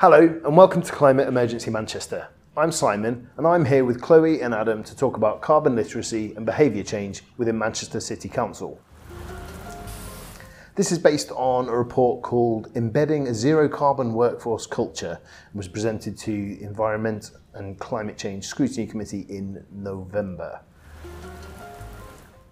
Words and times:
Hello, 0.00 0.20
and 0.20 0.56
welcome 0.56 0.80
to 0.80 0.92
Climate 0.92 1.26
Emergency 1.26 1.72
Manchester. 1.72 2.28
I'm 2.56 2.70
Simon, 2.70 3.28
and 3.36 3.44
I'm 3.44 3.64
here 3.64 3.84
with 3.84 4.00
Chloe 4.00 4.42
and 4.42 4.54
Adam 4.54 4.84
to 4.84 4.96
talk 4.96 5.16
about 5.16 5.40
carbon 5.40 5.74
literacy 5.74 6.34
and 6.36 6.46
behaviour 6.46 6.84
change 6.84 7.22
within 7.36 7.58
Manchester 7.58 7.98
City 7.98 8.28
Council. 8.28 8.80
This 10.76 10.92
is 10.92 11.00
based 11.00 11.32
on 11.32 11.68
a 11.68 11.76
report 11.76 12.22
called 12.22 12.70
Embedding 12.76 13.26
a 13.26 13.34
Zero 13.34 13.68
Carbon 13.68 14.12
Workforce 14.12 14.68
Culture 14.68 15.18
and 15.50 15.58
was 15.58 15.66
presented 15.66 16.16
to 16.18 16.62
Environment 16.62 17.32
and 17.54 17.76
Climate 17.80 18.16
Change 18.16 18.46
Scrutiny 18.46 18.86
Committee 18.86 19.26
in 19.28 19.66
November. 19.72 20.60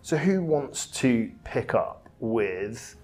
So, 0.03 0.17
who 0.17 0.43
wants 0.43 0.89
to 0.99 1.31
pick 1.44 1.75
up 1.75 2.08
with 2.18 2.96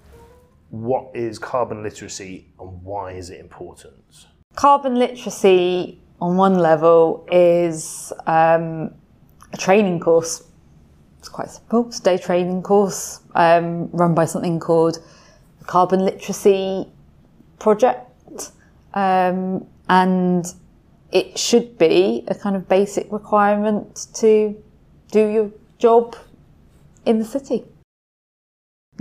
what 0.70 1.14
is 1.14 1.38
carbon 1.38 1.84
literacy 1.84 2.48
and 2.59 2.82
why 2.82 3.12
is 3.12 3.30
it 3.30 3.38
important? 3.38 4.27
Carbon 4.55 4.97
literacy, 4.97 5.98
on 6.20 6.37
one 6.37 6.59
level, 6.59 7.27
is 7.33 8.12
um, 8.27 8.92
a 9.52 9.56
training 9.56 10.01
course. 10.01 10.45
It's 11.19 11.28
quite 11.28 11.51
simple. 11.51 11.87
It's 11.88 12.01
a 12.01 12.02
day 12.02 12.19
training 12.19 12.62
course 12.62 13.20
um, 13.34 13.91
run 13.92 14.15
by 14.15 14.25
something 14.27 14.61
called 14.61 14.98
the 15.59 15.65
Carbon 15.65 16.05
Literacy 16.05 16.88
Project. 17.59 18.52
Um, 18.95 19.66
and 19.88 20.47
it 21.12 21.39
should 21.39 21.78
be 21.78 22.25
a 22.28 22.34
kind 22.34 22.56
of 22.56 22.69
basic 22.69 23.11
requirement 23.12 24.09
to 24.14 24.61
do 25.11 25.28
your 25.28 25.50
job 25.78 26.16
in 27.06 27.19
the 27.19 27.25
city. 27.25 27.64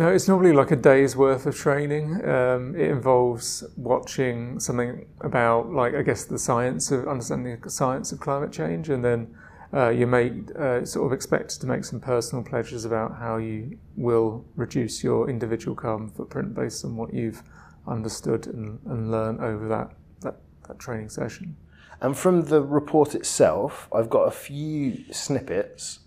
No, 0.02 0.08
it's 0.08 0.28
normally 0.28 0.52
like 0.52 0.72
a 0.72 0.76
day's 0.76 1.16
worth 1.16 1.46
of 1.46 1.55
training. 1.55 2.28
Um, 2.28 2.76
it 2.76 2.90
involves 2.90 3.63
watching 3.77 4.60
something 4.60 5.05
about, 5.20 5.71
like, 5.71 5.93
I 5.93 6.02
guess, 6.02 6.26
the 6.26 6.40
science 6.40 6.90
of 6.90 7.08
understanding 7.08 7.60
the 7.62 7.70
science 7.70 8.12
of 8.12 8.20
climate 8.20 8.52
change, 8.52 8.90
and 8.90 9.05
then 9.05 9.35
uh, 9.71 9.90
you 9.90 10.08
may 10.08 10.41
uh, 10.58 10.84
sort 10.85 11.05
of 11.05 11.13
expect 11.13 11.62
to 11.62 11.68
make 11.68 11.85
some 11.85 11.99
personal 11.99 12.43
pledges 12.43 12.84
about 12.84 13.20
how 13.20 13.38
you 13.38 13.77
will 13.96 14.43
reduce 14.55 15.04
your 15.04 15.30
individual 15.30 15.76
carbon 15.76 16.10
footprint 16.10 16.55
based 16.55 16.84
on 16.84 16.96
what 16.96 17.13
you've 17.13 17.43
understood 17.88 18.48
and, 18.48 18.80
and 18.88 19.12
learned 19.12 19.40
over 19.40 19.68
that, 19.68 19.91
that, 20.21 20.38
that 20.68 20.80
training 20.80 21.10
session. 21.10 21.55
And 22.02 22.18
from 22.18 22.46
the 22.46 22.63
report 22.63 23.13
itself, 23.13 23.88
I've 23.93 24.10
got 24.10 24.24
a 24.24 24.32
few 24.32 25.13
snippets, 25.13 25.99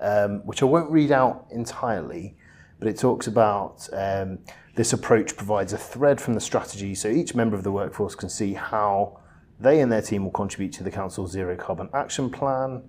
um, 0.00 0.46
which 0.46 0.62
I 0.62 0.66
won't 0.66 0.92
read 0.92 1.10
out 1.10 1.48
entirely, 1.50 2.36
but 2.82 2.90
it 2.90 2.98
talks 2.98 3.28
about 3.28 3.88
um, 3.92 4.40
this 4.74 4.92
approach 4.92 5.36
provides 5.36 5.72
a 5.72 5.78
thread 5.78 6.20
from 6.20 6.34
the 6.34 6.40
strategy 6.40 6.96
so 6.96 7.06
each 7.08 7.32
member 7.32 7.54
of 7.54 7.62
the 7.62 7.70
workforce 7.70 8.16
can 8.16 8.28
see 8.28 8.54
how 8.54 9.20
they 9.60 9.80
and 9.80 9.92
their 9.92 10.02
team 10.02 10.24
will 10.24 10.32
contribute 10.32 10.72
to 10.72 10.82
the 10.82 10.90
Council's 10.90 11.30
Zero 11.30 11.56
Carbon 11.56 11.88
Action 11.94 12.30
Plan, 12.30 12.82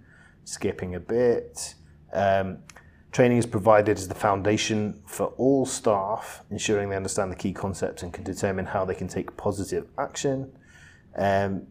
skipping 0.43 0.95
a 0.95 0.99
bit. 0.99 1.75
Um, 2.11 2.57
training 3.11 3.37
is 3.37 3.45
provided 3.45 3.95
as 3.97 4.07
the 4.07 4.15
foundation 4.15 4.99
for 5.05 5.27
all 5.37 5.67
staff, 5.67 6.43
ensuring 6.49 6.89
they 6.89 6.95
understand 6.95 7.31
the 7.31 7.35
key 7.35 7.53
concepts 7.53 8.01
and 8.01 8.11
can 8.11 8.23
determine 8.23 8.65
how 8.65 8.85
they 8.85 8.95
can 8.95 9.07
take 9.07 9.37
positive 9.37 9.87
action. 9.99 10.51
Um, 11.15 11.67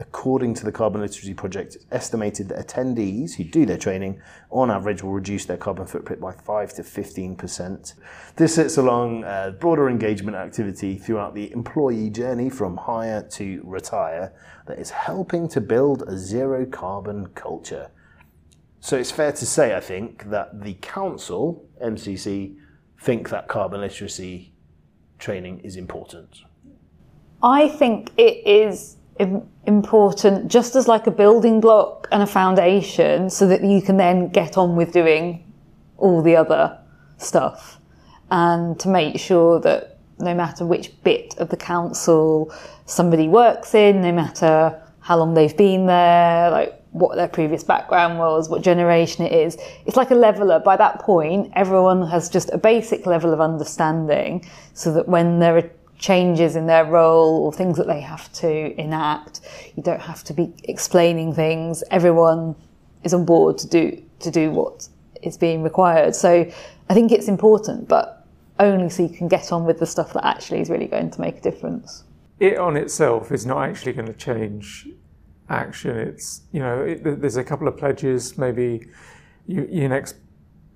according 0.00 0.54
to 0.54 0.64
the 0.64 0.72
Carbon 0.72 1.00
Literacy 1.02 1.34
Project, 1.34 1.76
it's 1.76 1.86
estimated 1.92 2.48
that 2.48 2.66
attendees 2.66 3.34
who 3.34 3.44
do 3.44 3.66
their 3.66 3.78
training, 3.78 4.20
on 4.50 4.70
average, 4.70 5.02
will 5.02 5.12
reduce 5.12 5.44
their 5.44 5.56
carbon 5.56 5.86
footprint 5.86 6.20
by 6.20 6.32
5 6.32 6.74
to 6.74 6.82
15%. 6.82 7.94
This 8.36 8.54
sits 8.54 8.76
along 8.78 9.22
broader 9.60 9.88
engagement 9.88 10.36
activity 10.36 10.96
throughout 10.96 11.34
the 11.34 11.52
employee 11.52 12.10
journey 12.10 12.50
from 12.50 12.76
hire 12.76 13.22
to 13.32 13.60
retire 13.64 14.32
that 14.66 14.78
is 14.78 14.90
helping 14.90 15.48
to 15.48 15.60
build 15.60 16.02
a 16.02 16.16
zero 16.16 16.64
carbon 16.64 17.26
culture. 17.34 17.90
So 18.80 18.96
it's 18.96 19.10
fair 19.10 19.32
to 19.32 19.44
say, 19.46 19.76
I 19.76 19.80
think, 19.80 20.30
that 20.30 20.62
the 20.62 20.74
council, 20.74 21.68
MCC, 21.84 22.56
think 22.98 23.28
that 23.28 23.48
carbon 23.48 23.82
literacy 23.82 24.54
training 25.18 25.60
is 25.60 25.76
important. 25.76 26.42
I 27.42 27.68
think 27.68 28.10
it 28.16 28.46
is 28.46 28.96
important 29.66 30.50
just 30.50 30.74
as 30.76 30.88
like 30.88 31.06
a 31.06 31.10
building 31.10 31.60
block 31.60 32.08
and 32.10 32.22
a 32.22 32.26
foundation 32.26 33.28
so 33.28 33.46
that 33.46 33.62
you 33.62 33.82
can 33.82 33.96
then 33.96 34.28
get 34.28 34.56
on 34.56 34.76
with 34.76 34.92
doing 34.92 35.44
all 35.98 36.22
the 36.22 36.34
other 36.34 36.78
stuff 37.18 37.78
and 38.30 38.78
to 38.80 38.88
make 38.88 39.18
sure 39.18 39.60
that 39.60 39.98
no 40.18 40.34
matter 40.34 40.64
which 40.66 40.90
bit 41.02 41.34
of 41.38 41.48
the 41.48 41.56
council 41.56 42.52
somebody 42.86 43.28
works 43.28 43.74
in, 43.74 44.00
no 44.00 44.12
matter 44.12 44.80
how 45.00 45.16
long 45.16 45.34
they've 45.34 45.56
been 45.56 45.86
there, 45.86 46.50
like 46.50 46.80
what 46.92 47.16
their 47.16 47.28
previous 47.28 47.64
background 47.64 48.18
was, 48.18 48.48
what 48.48 48.62
generation 48.62 49.24
it 49.24 49.32
is. 49.32 49.56
It's 49.86 49.96
like 49.96 50.10
a 50.10 50.14
leveler. 50.14 50.58
By 50.58 50.76
that 50.76 51.00
point, 51.00 51.52
everyone 51.54 52.06
has 52.08 52.28
just 52.28 52.50
a 52.50 52.58
basic 52.58 53.06
level 53.06 53.32
of 53.32 53.40
understanding 53.40 54.48
so 54.74 54.92
that 54.92 55.08
when 55.08 55.38
there 55.38 55.56
are 55.56 55.70
changes 56.00 56.56
in 56.56 56.66
their 56.66 56.84
role 56.84 57.44
or 57.44 57.52
things 57.52 57.76
that 57.76 57.86
they 57.86 58.00
have 58.00 58.32
to 58.32 58.80
enact. 58.80 59.42
You 59.76 59.82
don't 59.82 60.00
have 60.00 60.24
to 60.24 60.32
be 60.32 60.52
explaining 60.64 61.34
things. 61.34 61.84
Everyone 61.90 62.56
is 63.04 63.14
on 63.14 63.24
board 63.24 63.58
to 63.58 63.68
do 63.68 64.02
to 64.20 64.30
do 64.30 64.50
what 64.50 64.88
is 65.22 65.36
being 65.36 65.62
required. 65.62 66.14
So 66.14 66.50
I 66.88 66.94
think 66.94 67.12
it's 67.12 67.28
important, 67.28 67.86
but 67.88 68.26
only 68.58 68.88
so 68.88 69.02
you 69.02 69.08
can 69.08 69.28
get 69.28 69.52
on 69.52 69.64
with 69.64 69.78
the 69.78 69.86
stuff 69.86 70.12
that 70.14 70.26
actually 70.26 70.60
is 70.60 70.70
really 70.70 70.86
going 70.86 71.10
to 71.10 71.20
make 71.20 71.38
a 71.38 71.40
difference. 71.40 72.04
It 72.38 72.58
on 72.58 72.76
itself 72.76 73.30
is 73.30 73.46
not 73.46 73.62
actually 73.68 73.92
going 73.92 74.06
to 74.08 74.14
change 74.14 74.88
action. 75.50 75.96
It's 75.96 76.42
you 76.52 76.60
know 76.60 76.82
it, 76.82 77.20
there's 77.20 77.36
a 77.36 77.44
couple 77.44 77.68
of 77.68 77.76
pledges. 77.76 78.38
Maybe 78.38 78.86
you, 79.46 79.68
your 79.70 79.90
next 79.90 80.16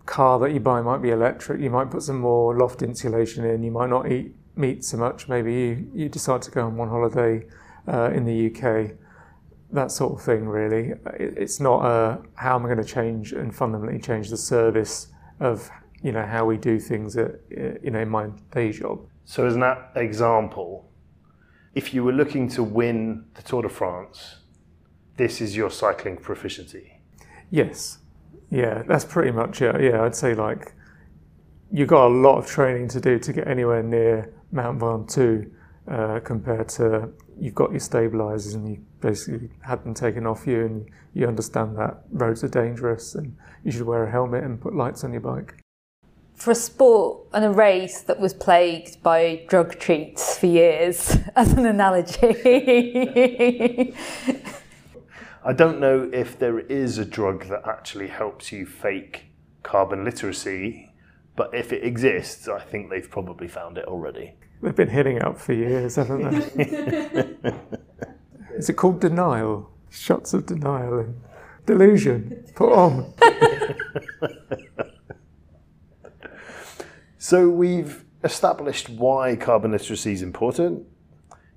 car 0.04 0.38
that 0.40 0.52
you 0.52 0.60
buy 0.60 0.82
might 0.82 1.00
be 1.00 1.10
electric. 1.10 1.62
You 1.62 1.70
might 1.70 1.90
put 1.90 2.02
some 2.02 2.20
more 2.20 2.54
loft 2.58 2.82
insulation 2.82 3.46
in. 3.46 3.62
You 3.62 3.70
might 3.70 3.88
not 3.88 4.12
eat 4.12 4.34
meat 4.56 4.84
so 4.84 4.96
much, 4.96 5.28
maybe 5.28 5.52
you, 5.52 5.90
you 5.94 6.08
decide 6.08 6.42
to 6.42 6.50
go 6.50 6.66
on 6.66 6.76
one 6.76 6.88
holiday 6.88 7.46
uh, 7.88 8.10
in 8.10 8.24
the 8.24 8.46
UK, 8.46 8.92
that 9.72 9.90
sort 9.90 10.18
of 10.18 10.24
thing, 10.24 10.46
really. 10.46 10.90
It, 11.18 11.34
it's 11.36 11.60
not 11.60 11.84
a, 11.84 12.22
how 12.34 12.54
am 12.56 12.64
I 12.64 12.68
going 12.68 12.84
to 12.84 12.84
change 12.84 13.32
and 13.32 13.54
fundamentally 13.54 14.00
change 14.00 14.30
the 14.30 14.36
service 14.36 15.08
of 15.40 15.70
you 16.02 16.12
know 16.12 16.24
how 16.24 16.44
we 16.44 16.58
do 16.58 16.78
things 16.78 17.16
at, 17.16 17.40
you 17.50 17.90
know 17.90 18.00
in 18.00 18.08
my 18.08 18.28
day 18.52 18.70
job. 18.70 19.00
So, 19.24 19.46
as 19.46 19.56
an 19.56 19.64
example, 19.96 20.90
if 21.74 21.94
you 21.94 22.04
were 22.04 22.12
looking 22.12 22.46
to 22.50 22.62
win 22.62 23.24
the 23.34 23.42
Tour 23.42 23.62
de 23.62 23.68
France, 23.70 24.36
this 25.16 25.40
is 25.40 25.56
your 25.56 25.70
cycling 25.70 26.18
proficiency. 26.18 27.00
Yes, 27.50 27.98
yeah, 28.50 28.82
that's 28.86 29.04
pretty 29.04 29.30
much 29.30 29.62
it. 29.62 29.80
Yeah, 29.80 30.02
I'd 30.02 30.14
say 30.14 30.34
like 30.34 30.74
you've 31.72 31.88
got 31.88 32.06
a 32.06 32.12
lot 32.14 32.36
of 32.36 32.46
training 32.46 32.88
to 32.88 33.00
do 33.00 33.18
to 33.18 33.32
get 33.32 33.48
anywhere 33.48 33.82
near 33.82 34.33
Mount 34.54 34.78
Ventoux 34.78 35.50
uh, 35.90 36.20
compared 36.20 36.68
to 36.70 37.10
you've 37.38 37.54
got 37.54 37.72
your 37.72 37.80
stabilizers 37.80 38.54
and 38.54 38.68
you 38.68 38.78
basically 39.00 39.50
had 39.60 39.84
them 39.84 39.92
taken 39.92 40.26
off 40.26 40.46
you 40.46 40.64
and 40.64 40.88
you 41.12 41.26
understand 41.26 41.76
that 41.76 42.04
roads 42.12 42.42
are 42.44 42.48
dangerous 42.48 43.14
and 43.16 43.36
you 43.64 43.72
should 43.72 43.82
wear 43.82 44.04
a 44.04 44.10
helmet 44.10 44.44
and 44.44 44.60
put 44.60 44.74
lights 44.74 45.04
on 45.04 45.12
your 45.12 45.20
bike. 45.20 45.56
For 46.36 46.52
a 46.52 46.54
sport 46.54 47.26
and 47.32 47.44
a 47.44 47.50
race 47.50 48.00
that 48.02 48.18
was 48.18 48.32
plagued 48.32 49.02
by 49.02 49.44
drug 49.48 49.78
treats 49.78 50.38
for 50.38 50.46
years, 50.46 51.16
as 51.36 51.52
an 51.52 51.66
analogy. 51.66 52.34
I 55.44 55.52
don't 55.52 55.78
know 55.78 56.08
if 56.12 56.38
there 56.38 56.60
is 56.60 56.96
a 56.98 57.04
drug 57.04 57.48
that 57.48 57.66
actually 57.66 58.08
helps 58.08 58.50
you 58.50 58.64
fake 58.64 59.26
carbon 59.62 60.04
literacy 60.04 60.94
but 61.36 61.52
if 61.52 61.72
it 61.72 61.84
exists, 61.84 62.48
I 62.48 62.60
think 62.60 62.90
they've 62.90 63.10
probably 63.10 63.48
found 63.48 63.78
it 63.78 63.86
already. 63.86 64.34
They've 64.62 64.74
been 64.74 64.88
hitting 64.88 65.16
it 65.16 65.24
up 65.24 65.38
for 65.38 65.52
years, 65.52 65.96
haven't 65.96 66.30
they? 66.30 67.50
Is 68.56 68.68
it 68.68 68.74
called 68.74 69.00
denial? 69.00 69.70
Shots 69.90 70.32
of 70.32 70.46
denial 70.46 71.00
and 71.00 71.20
delusion. 71.66 72.44
Put 72.54 72.72
on. 72.72 73.12
so 77.18 77.48
we've 77.48 78.04
established 78.22 78.88
why 78.88 79.36
carbon 79.36 79.72
literacy 79.72 80.12
is 80.12 80.22
important. 80.22 80.86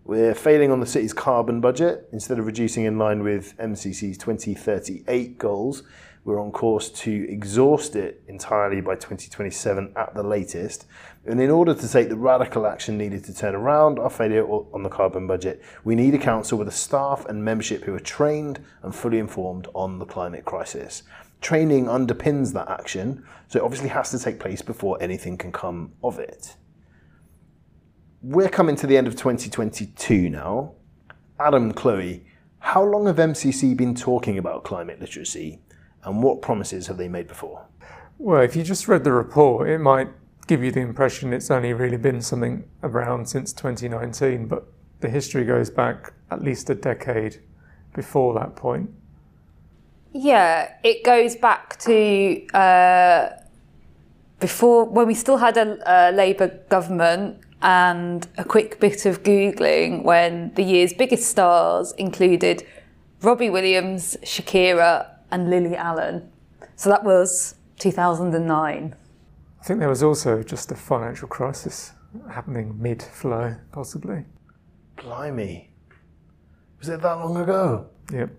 We're 0.04 0.36
failing 0.36 0.72
on 0.72 0.80
the 0.80 0.86
city's 0.86 1.14
carbon 1.14 1.62
budget. 1.62 2.08
Instead 2.12 2.40
of 2.40 2.46
reducing 2.46 2.86
in 2.86 2.98
line 2.98 3.24
with 3.24 3.56
MCC's 3.58 4.18
2038 4.18 5.38
goals, 5.38 5.84
we're 6.28 6.42
on 6.42 6.52
course 6.52 6.90
to 6.90 7.26
exhaust 7.30 7.96
it 7.96 8.22
entirely 8.28 8.82
by 8.82 8.96
2027 8.96 9.94
at 9.96 10.14
the 10.14 10.22
latest. 10.22 10.86
And 11.26 11.40
in 11.40 11.50
order 11.50 11.74
to 11.74 11.88
take 11.88 12.10
the 12.10 12.18
radical 12.18 12.68
action 12.68 12.98
needed 12.98 13.24
to 13.26 13.34
turn 13.34 13.56
around 13.56 13.98
our 13.98 14.10
failure 14.10 14.46
on 14.46 14.84
the 14.84 14.90
carbon 14.90 15.26
budget, 15.26 15.64
we 15.86 15.96
need 15.96 16.14
a 16.14 16.18
council 16.18 16.58
with 16.58 16.68
a 16.68 16.72
staff 16.72 17.26
and 17.28 17.46
membership 17.46 17.86
who 17.86 17.96
are 17.96 18.00
trained 18.00 18.60
and 18.84 18.94
fully 18.94 19.20
informed 19.20 19.70
on 19.74 20.00
the 20.00 20.06
climate 20.06 20.44
crisis. 20.44 21.04
Training 21.40 21.86
underpins 21.86 22.52
that 22.52 22.68
action, 22.68 23.24
so 23.48 23.60
it 23.60 23.64
obviously 23.64 23.88
has 23.88 24.12
to 24.12 24.20
take 24.20 24.38
place 24.38 24.62
before 24.62 25.02
anything 25.02 25.38
can 25.38 25.54
come 25.54 25.94
of 26.04 26.20
it. 26.20 26.58
We're 28.22 28.50
coming 28.50 28.76
to 28.76 28.88
the 28.88 28.98
end 28.98 29.08
of 29.08 29.16
2022 29.16 30.30
now, 30.30 30.74
Adam, 31.40 31.72
Chloe, 31.72 32.26
how 32.60 32.84
long 32.84 33.06
have 33.06 33.16
MCC 33.16 33.78
been 33.78 33.96
talking 33.96 34.38
about 34.38 34.66
climate 34.66 35.00
literacy 35.00 35.62
and 36.08 36.24
what 36.24 36.42
promises 36.42 36.88
have 36.88 36.98
they 36.98 37.08
made 37.08 37.28
before? 37.28 37.66
Well, 38.18 38.42
if 38.42 38.56
you 38.56 38.64
just 38.64 38.88
read 38.88 39.04
the 39.04 39.12
report, 39.12 39.70
it 39.70 39.80
might 39.80 40.10
give 40.48 40.64
you 40.64 40.72
the 40.72 40.80
impression 40.80 41.34
it's 41.34 41.52
only 41.52 41.74
really 41.74 41.98
been 41.98 42.22
something 42.22 42.64
around 42.82 43.28
since 43.28 43.54
2019, 43.54 44.48
but 44.48 44.66
the 45.02 45.10
history 45.10 45.44
goes 45.44 45.70
back 45.70 46.14
at 46.32 46.42
least 46.42 46.70
a 46.70 46.76
decade 46.76 47.42
before 47.94 48.34
that 48.34 48.56
point. 48.56 48.90
Yeah, 50.14 50.74
it 50.84 51.04
goes 51.04 51.36
back 51.36 51.78
to 51.80 52.48
uh, 52.54 53.30
before 54.40 54.86
when 54.86 55.06
we 55.06 55.14
still 55.14 55.38
had 55.38 55.58
a, 55.58 55.78
a 55.86 56.12
Labour 56.12 56.48
government 56.70 57.42
and 57.62 58.28
a 58.38 58.44
quick 58.44 58.80
bit 58.80 59.06
of 59.06 59.24
Googling 59.24 60.04
when 60.04 60.54
the 60.56 60.64
year's 60.64 60.94
biggest 60.94 61.30
stars 61.30 61.92
included 61.98 62.66
Robbie 63.22 63.50
Williams, 63.50 64.16
Shakira, 64.24 65.08
and 65.32 65.50
Lily 65.50 65.76
Allen. 65.76 66.30
So 66.76 66.90
that 66.90 67.04
was 67.04 67.56
2009. 67.80 68.96
I 69.60 69.64
think 69.64 69.80
there 69.80 69.90
was 69.90 70.04
also 70.04 70.44
just 70.44 70.72
a 70.72 70.76
financial 70.76 71.28
crisis 71.28 71.94
happening 72.32 72.76
mid 72.80 73.02
flow, 73.02 73.56
possibly. 73.72 74.26
Blimey. 74.96 75.70
Was 76.80 76.90
it 76.90 77.02
that 77.02 77.14
long 77.14 77.38
ago? 77.38 77.88
Yep. 78.12 78.30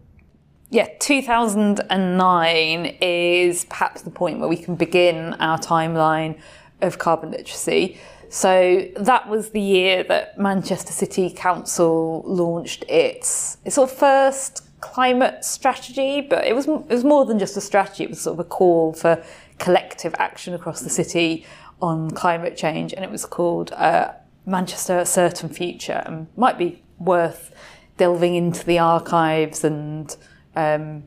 Yeah, 0.70 0.88
2009 1.00 2.96
is 3.00 3.64
perhaps 3.64 4.02
the 4.02 4.11
point 4.11 4.38
where 4.38 4.49
we 4.49 4.56
can 4.56 4.75
begin 4.75 5.35
our 5.35 5.58
timeline 5.58 6.38
of 6.82 6.99
carbon 6.99 7.31
literacy. 7.31 7.99
So 8.29 8.87
that 8.96 9.29
was 9.29 9.50
the 9.50 9.61
year 9.61 10.05
that 10.05 10.38
Manchester 10.38 10.93
City 10.93 11.31
Council 11.31 12.23
launched 12.26 12.85
its, 12.88 13.56
its 13.64 13.76
sort 13.76 13.90
of 13.90 13.96
first 13.96 14.68
climate 14.80 15.44
strategy, 15.44 16.20
but 16.20 16.44
it 16.46 16.54
was 16.54 16.66
it 16.66 16.88
was 16.88 17.04
more 17.04 17.25
than 17.25 17.38
just 17.38 17.56
a 17.56 17.60
strategy. 17.60 18.04
It 18.04 18.10
was 18.10 18.20
sort 18.20 18.34
of 18.34 18.40
a 18.40 18.48
call 18.48 18.92
for 18.92 19.22
collective 19.58 20.14
action 20.19 20.54
across 20.54 20.80
the 20.80 20.90
city 20.90 21.46
on 21.80 22.10
climate 22.10 22.56
change, 22.56 22.92
and 22.92 23.04
it 23.04 23.10
was 23.10 23.25
called 23.25 23.72
uh, 23.72 24.12
Manchester 24.46 24.98
a 24.98 25.06
Certain 25.06 25.48
Future, 25.48 26.02
and 26.06 26.26
might 26.36 26.58
be 26.58 26.82
worth 26.98 27.54
delving 27.96 28.34
into 28.34 28.64
the 28.64 28.78
archives 28.78 29.64
and 29.64 30.16
um, 30.56 31.02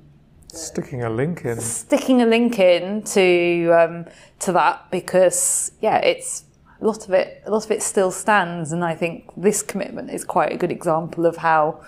Sticking 0.48 1.02
a 1.04 1.10
link 1.10 1.46
in. 1.46 1.60
sticking 1.62 2.22
a 2.22 2.26
link 2.26 2.60
in 2.60 3.04
to 3.04 3.72
um, 3.72 4.06
to 4.40 4.52
that 4.52 4.92
because 4.92 5.72
yeah, 5.80 5.98
it's 6.00 6.44
a 6.82 6.86
lot 6.86 7.06
of 7.08 7.14
it. 7.14 7.42
A 7.46 7.52
lot 7.52 7.64
of 7.64 7.72
it 7.72 7.82
still 7.82 8.12
stands, 8.12 8.74
and 8.74 8.84
I 8.84 8.96
think 8.96 9.30
this 9.38 9.62
commitment 9.62 10.10
is 10.12 10.26
quite 10.26 10.52
a 10.52 10.58
good 10.58 10.72
example 10.72 11.26
of 11.26 11.38
how 11.38 11.82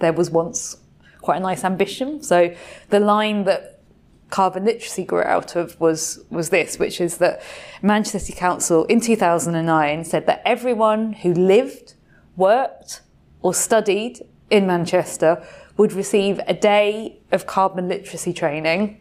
there 0.00 0.12
was 0.12 0.30
once 0.30 0.76
quite 1.24 1.38
a 1.38 1.40
nice 1.40 1.64
ambition. 1.64 2.22
So 2.22 2.54
the 2.90 3.00
line 3.00 3.44
that 3.44 3.80
carbon 4.28 4.64
literacy 4.64 5.04
grew 5.04 5.22
out 5.22 5.56
of 5.56 5.80
was 5.80 6.22
was 6.28 6.50
this, 6.50 6.78
which 6.78 7.00
is 7.00 7.16
that 7.18 7.42
Manchester 7.82 8.18
City 8.18 8.38
Council 8.38 8.84
in 8.86 9.00
2009 9.00 10.04
said 10.04 10.26
that 10.26 10.42
everyone 10.44 11.14
who 11.14 11.32
lived, 11.32 11.94
worked, 12.36 13.00
or 13.40 13.54
studied 13.54 14.20
in 14.50 14.66
Manchester 14.66 15.42
would 15.78 15.92
receive 15.92 16.40
a 16.46 16.54
day 16.54 17.18
of 17.32 17.46
carbon 17.46 17.88
literacy 17.88 18.32
training. 18.32 19.00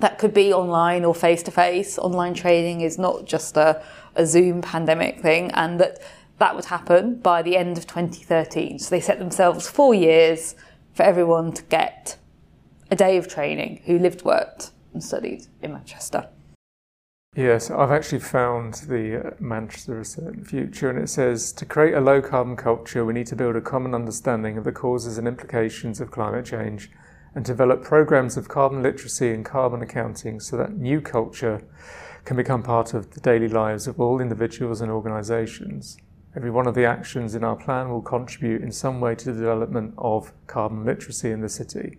That 0.00 0.18
could 0.18 0.34
be 0.34 0.52
online 0.52 1.04
or 1.04 1.14
face 1.14 1.42
to 1.44 1.50
face. 1.50 1.98
Online 1.98 2.34
training 2.34 2.80
is 2.80 2.98
not 2.98 3.26
just 3.26 3.56
a, 3.56 3.82
a 4.16 4.26
Zoom 4.26 4.60
pandemic 4.60 5.20
thing, 5.20 5.50
and 5.52 5.78
that 5.78 6.00
that 6.38 6.56
would 6.56 6.64
happen 6.64 7.20
by 7.20 7.42
the 7.42 7.56
end 7.56 7.78
of 7.78 7.86
2013. 7.86 8.78
So 8.78 8.90
they 8.90 9.00
set 9.00 9.18
themselves 9.18 9.68
four 9.68 9.94
years 9.94 10.56
for 10.92 11.02
everyone 11.02 11.52
to 11.52 11.62
get 11.64 12.18
a 12.90 12.96
day 12.96 13.16
of 13.16 13.28
training 13.28 13.82
who 13.86 13.98
lived, 13.98 14.24
worked, 14.24 14.72
and 14.92 15.02
studied 15.02 15.46
in 15.62 15.72
Manchester. 15.72 16.28
Yes, 17.36 17.70
I've 17.70 17.92
actually 17.92 18.18
found 18.18 18.74
the 18.88 19.28
uh, 19.28 19.30
Manchester 19.38 20.02
Certain 20.02 20.44
Future, 20.44 20.90
and 20.90 20.98
it 20.98 21.08
says 21.08 21.52
to 21.52 21.64
create 21.64 21.94
a 21.94 22.00
low 22.00 22.20
carbon 22.20 22.56
culture, 22.56 23.04
we 23.04 23.12
need 23.12 23.28
to 23.28 23.36
build 23.36 23.54
a 23.54 23.60
common 23.60 23.94
understanding 23.94 24.58
of 24.58 24.64
the 24.64 24.72
causes 24.72 25.16
and 25.16 25.28
implications 25.28 26.00
of 26.00 26.10
climate 26.10 26.44
change 26.44 26.90
and 27.36 27.44
develop 27.44 27.84
programs 27.84 28.36
of 28.36 28.48
carbon 28.48 28.82
literacy 28.82 29.30
and 29.30 29.44
carbon 29.44 29.80
accounting 29.80 30.40
so 30.40 30.56
that 30.56 30.76
new 30.76 31.00
culture 31.00 31.62
can 32.24 32.36
become 32.36 32.64
part 32.64 32.94
of 32.94 33.12
the 33.12 33.20
daily 33.20 33.48
lives 33.48 33.86
of 33.86 34.00
all 34.00 34.20
individuals 34.20 34.80
and 34.80 34.90
organisations. 34.90 35.96
Every 36.36 36.50
one 36.50 36.66
of 36.68 36.74
the 36.74 36.84
actions 36.84 37.34
in 37.34 37.42
our 37.42 37.56
plan 37.56 37.88
will 37.90 38.02
contribute 38.02 38.62
in 38.62 38.70
some 38.70 39.00
way 39.00 39.14
to 39.16 39.32
the 39.32 39.40
development 39.40 39.94
of 39.98 40.32
carbon 40.46 40.84
literacy 40.84 41.30
in 41.30 41.40
the 41.40 41.48
city. 41.48 41.98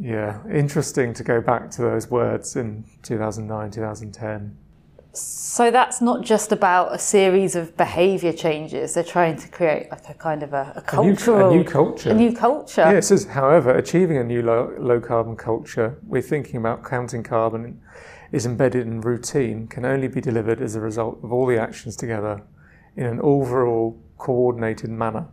Yeah, 0.00 0.40
interesting 0.52 1.12
to 1.14 1.24
go 1.24 1.40
back 1.40 1.70
to 1.72 1.82
those 1.82 2.10
words 2.10 2.56
in 2.56 2.84
2009, 3.02 3.70
2010. 3.70 4.56
So 5.12 5.70
that's 5.70 6.00
not 6.00 6.22
just 6.22 6.52
about 6.52 6.94
a 6.94 6.98
series 6.98 7.56
of 7.56 7.76
behaviour 7.76 8.32
changes. 8.32 8.94
They're 8.94 9.02
trying 9.02 9.36
to 9.36 9.48
create 9.48 9.90
like 9.90 10.08
a 10.08 10.14
kind 10.14 10.42
of 10.42 10.52
a, 10.52 10.72
a 10.76 10.96
A 11.00 11.04
new, 11.04 11.14
cultural, 11.16 11.50
a 11.50 11.56
new 11.56 11.64
culture. 11.64 12.10
a 12.10 12.14
new 12.14 12.32
culture. 12.32 12.82
Yeah, 12.82 12.92
it 12.92 13.02
says, 13.02 13.24
however, 13.26 13.70
achieving 13.70 14.18
a 14.18 14.24
new 14.24 14.42
low, 14.42 14.72
low 14.78 15.00
carbon 15.00 15.34
culture, 15.34 15.98
we're 16.06 16.22
thinking 16.22 16.56
about 16.56 16.84
counting 16.84 17.22
carbon 17.24 17.80
is 18.32 18.46
embedded 18.46 18.86
in 18.86 19.00
routine, 19.00 19.66
can 19.66 19.84
only 19.84 20.08
be 20.08 20.20
delivered 20.20 20.60
as 20.60 20.74
a 20.74 20.80
result 20.80 21.18
of 21.22 21.32
all 21.32 21.46
the 21.46 21.58
actions 21.58 21.96
together 21.96 22.42
in 22.96 23.06
an 23.06 23.20
overall 23.20 24.00
coordinated 24.18 24.90
manner. 24.90 25.28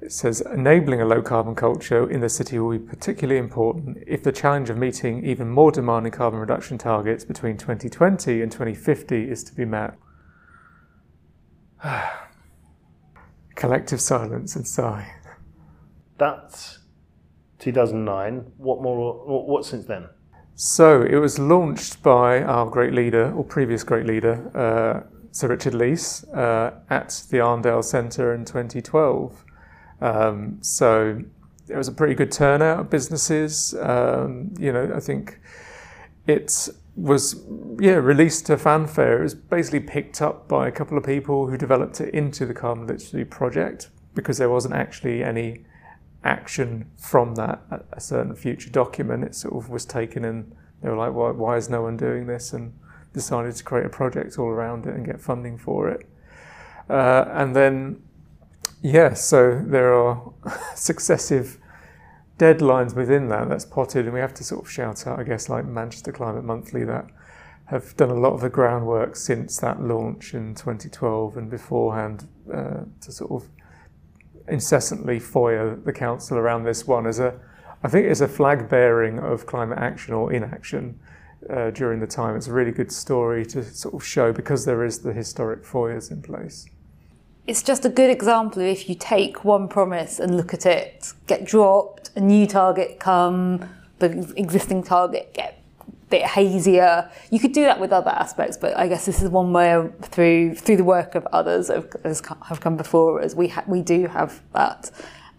It 0.00 0.12
says, 0.12 0.40
enabling 0.40 1.02
a 1.02 1.04
low 1.04 1.20
carbon 1.20 1.54
culture 1.54 2.10
in 2.10 2.20
the 2.20 2.30
city 2.30 2.58
will 2.58 2.78
be 2.78 2.78
particularly 2.78 3.38
important 3.38 3.98
if 4.06 4.22
the 4.22 4.32
challenge 4.32 4.70
of 4.70 4.78
meeting 4.78 5.24
even 5.26 5.50
more 5.50 5.70
demanding 5.70 6.12
carbon 6.12 6.40
reduction 6.40 6.78
targets 6.78 7.22
between 7.24 7.58
2020 7.58 8.40
and 8.40 8.50
2050 8.50 9.30
is 9.30 9.44
to 9.44 9.54
be 9.54 9.66
met. 9.66 9.94
Collective 13.54 14.00
silence 14.00 14.56
and 14.56 14.66
sigh. 14.66 15.14
That's 16.16 16.78
2009. 17.58 18.52
What 18.56 18.80
more? 18.80 19.22
What, 19.26 19.46
what 19.46 19.66
since 19.66 19.84
then? 19.84 20.08
So 20.62 21.00
it 21.00 21.16
was 21.16 21.38
launched 21.38 22.02
by 22.02 22.42
our 22.42 22.66
great 22.68 22.92
leader, 22.92 23.32
or 23.32 23.42
previous 23.42 23.82
great 23.82 24.04
leader, 24.04 24.50
uh, 24.54 25.08
Sir 25.32 25.48
Richard 25.48 25.72
Leese, 25.72 26.22
uh, 26.36 26.72
at 26.90 27.24
the 27.30 27.38
Arndale 27.38 27.82
Centre 27.82 28.34
in 28.34 28.44
2012. 28.44 29.42
Um, 30.02 30.58
so 30.60 31.22
there 31.66 31.78
was 31.78 31.88
a 31.88 31.92
pretty 31.92 32.14
good 32.14 32.30
turnout 32.30 32.80
of 32.80 32.90
businesses. 32.90 33.74
Um, 33.80 34.52
you 34.58 34.70
know, 34.70 34.92
I 34.94 35.00
think 35.00 35.40
it 36.26 36.68
was 36.94 37.42
yeah 37.78 37.94
released 37.94 38.44
to 38.48 38.58
fanfare. 38.58 39.20
It 39.20 39.22
was 39.22 39.34
basically 39.34 39.80
picked 39.80 40.20
up 40.20 40.46
by 40.46 40.68
a 40.68 40.70
couple 40.70 40.98
of 40.98 41.04
people 41.04 41.46
who 41.46 41.56
developed 41.56 42.02
it 42.02 42.12
into 42.12 42.44
the 42.44 42.52
carbon 42.52 42.86
literacy 42.86 43.24
project 43.24 43.88
because 44.14 44.36
there 44.36 44.50
wasn't 44.50 44.74
actually 44.74 45.24
any 45.24 45.64
action 46.22 46.90
from 46.98 47.34
that 47.36 47.62
a- 47.70 47.80
a 47.92 48.00
certain 48.00 48.34
future 48.34 48.70
document. 48.70 49.24
It 49.24 49.34
sort 49.34 49.54
of 49.54 49.70
was 49.70 49.84
taken 49.84 50.24
and 50.24 50.54
they 50.82 50.88
were 50.88 50.96
like, 50.96 51.12
why, 51.12 51.30
why 51.30 51.56
is 51.56 51.68
no 51.68 51.82
one 51.82 51.96
doing 51.96 52.26
this? 52.26 52.52
And 52.52 52.72
decided 53.12 53.54
to 53.56 53.64
create 53.64 53.86
a 53.86 53.90
project 53.90 54.38
all 54.38 54.46
around 54.46 54.86
it 54.86 54.94
and 54.94 55.04
get 55.04 55.20
funding 55.20 55.58
for 55.58 55.88
it. 55.88 56.08
Uh, 56.88 57.24
and 57.28 57.54
then, 57.54 58.02
yeah, 58.82 59.14
so 59.14 59.62
there 59.64 59.94
are 59.94 60.32
successive 60.74 61.58
deadlines 62.38 62.94
within 62.94 63.28
that 63.28 63.48
that's 63.48 63.64
potted, 63.64 64.06
and 64.06 64.14
we 64.14 64.20
have 64.20 64.34
to 64.34 64.44
sort 64.44 64.64
of 64.64 64.70
shout 64.70 65.06
out, 65.06 65.18
I 65.18 65.24
guess, 65.24 65.48
like 65.48 65.66
Manchester 65.66 66.12
Climate 66.12 66.44
Monthly 66.44 66.84
that 66.84 67.06
have 67.66 67.96
done 67.96 68.10
a 68.10 68.14
lot 68.14 68.32
of 68.32 68.40
the 68.40 68.48
groundwork 68.48 69.14
since 69.14 69.58
that 69.58 69.80
launch 69.80 70.34
in 70.34 70.54
2012 70.54 71.36
and 71.36 71.48
beforehand 71.48 72.26
uh, 72.52 72.80
to 73.00 73.12
sort 73.12 73.30
of 73.30 73.48
incessantly 74.48 75.20
FOIA 75.20 75.84
the 75.84 75.92
council 75.92 76.36
around 76.36 76.64
this 76.64 76.86
one 76.86 77.06
as 77.06 77.20
a, 77.20 77.38
I 77.82 77.88
think 77.88 78.06
it's 78.06 78.20
a 78.20 78.28
flag 78.28 78.68
bearing 78.68 79.18
of 79.18 79.46
climate 79.46 79.78
action 79.78 80.14
or 80.14 80.32
inaction 80.32 80.98
uh, 81.48 81.70
during 81.70 82.00
the 82.00 82.06
time. 82.06 82.36
It's 82.36 82.48
a 82.48 82.52
really 82.52 82.72
good 82.72 82.92
story 82.92 83.46
to 83.46 83.64
sort 83.64 83.94
of 83.94 84.04
show 84.04 84.32
because 84.32 84.64
there 84.64 84.84
is 84.84 84.98
the 84.98 85.12
historic 85.12 85.64
FOIAs 85.64 86.10
in 86.10 86.20
place. 86.22 86.66
It's 87.46 87.62
just 87.62 87.84
a 87.84 87.88
good 87.88 88.10
example 88.10 88.62
if 88.62 88.88
you 88.88 88.94
take 88.94 89.44
one 89.44 89.66
promise 89.66 90.20
and 90.20 90.36
look 90.36 90.52
at 90.52 90.66
it 90.66 91.12
get 91.26 91.44
dropped, 91.44 92.10
a 92.14 92.20
new 92.20 92.46
target 92.46 93.00
come, 93.00 93.68
the 93.98 94.32
existing 94.36 94.82
target 94.82 95.32
get 95.32 95.62
a 95.80 95.92
bit 96.10 96.22
hazier. 96.22 97.10
You 97.30 97.40
could 97.40 97.52
do 97.52 97.62
that 97.62 97.80
with 97.80 97.92
other 97.92 98.10
aspects, 98.10 98.56
but 98.56 98.76
I 98.76 98.88
guess 98.88 99.06
this 99.06 99.22
is 99.22 99.30
one 99.30 99.52
where 99.52 99.88
through 100.02 100.54
through 100.54 100.76
the 100.76 100.84
work 100.84 101.14
of 101.14 101.26
others 101.32 101.68
have, 101.68 101.88
have 102.44 102.60
come 102.60 102.76
before 102.76 103.22
us, 103.22 103.34
we 103.34 103.48
ha- 103.48 103.64
we 103.66 103.80
do 103.80 104.06
have 104.06 104.42
that, 104.52 104.90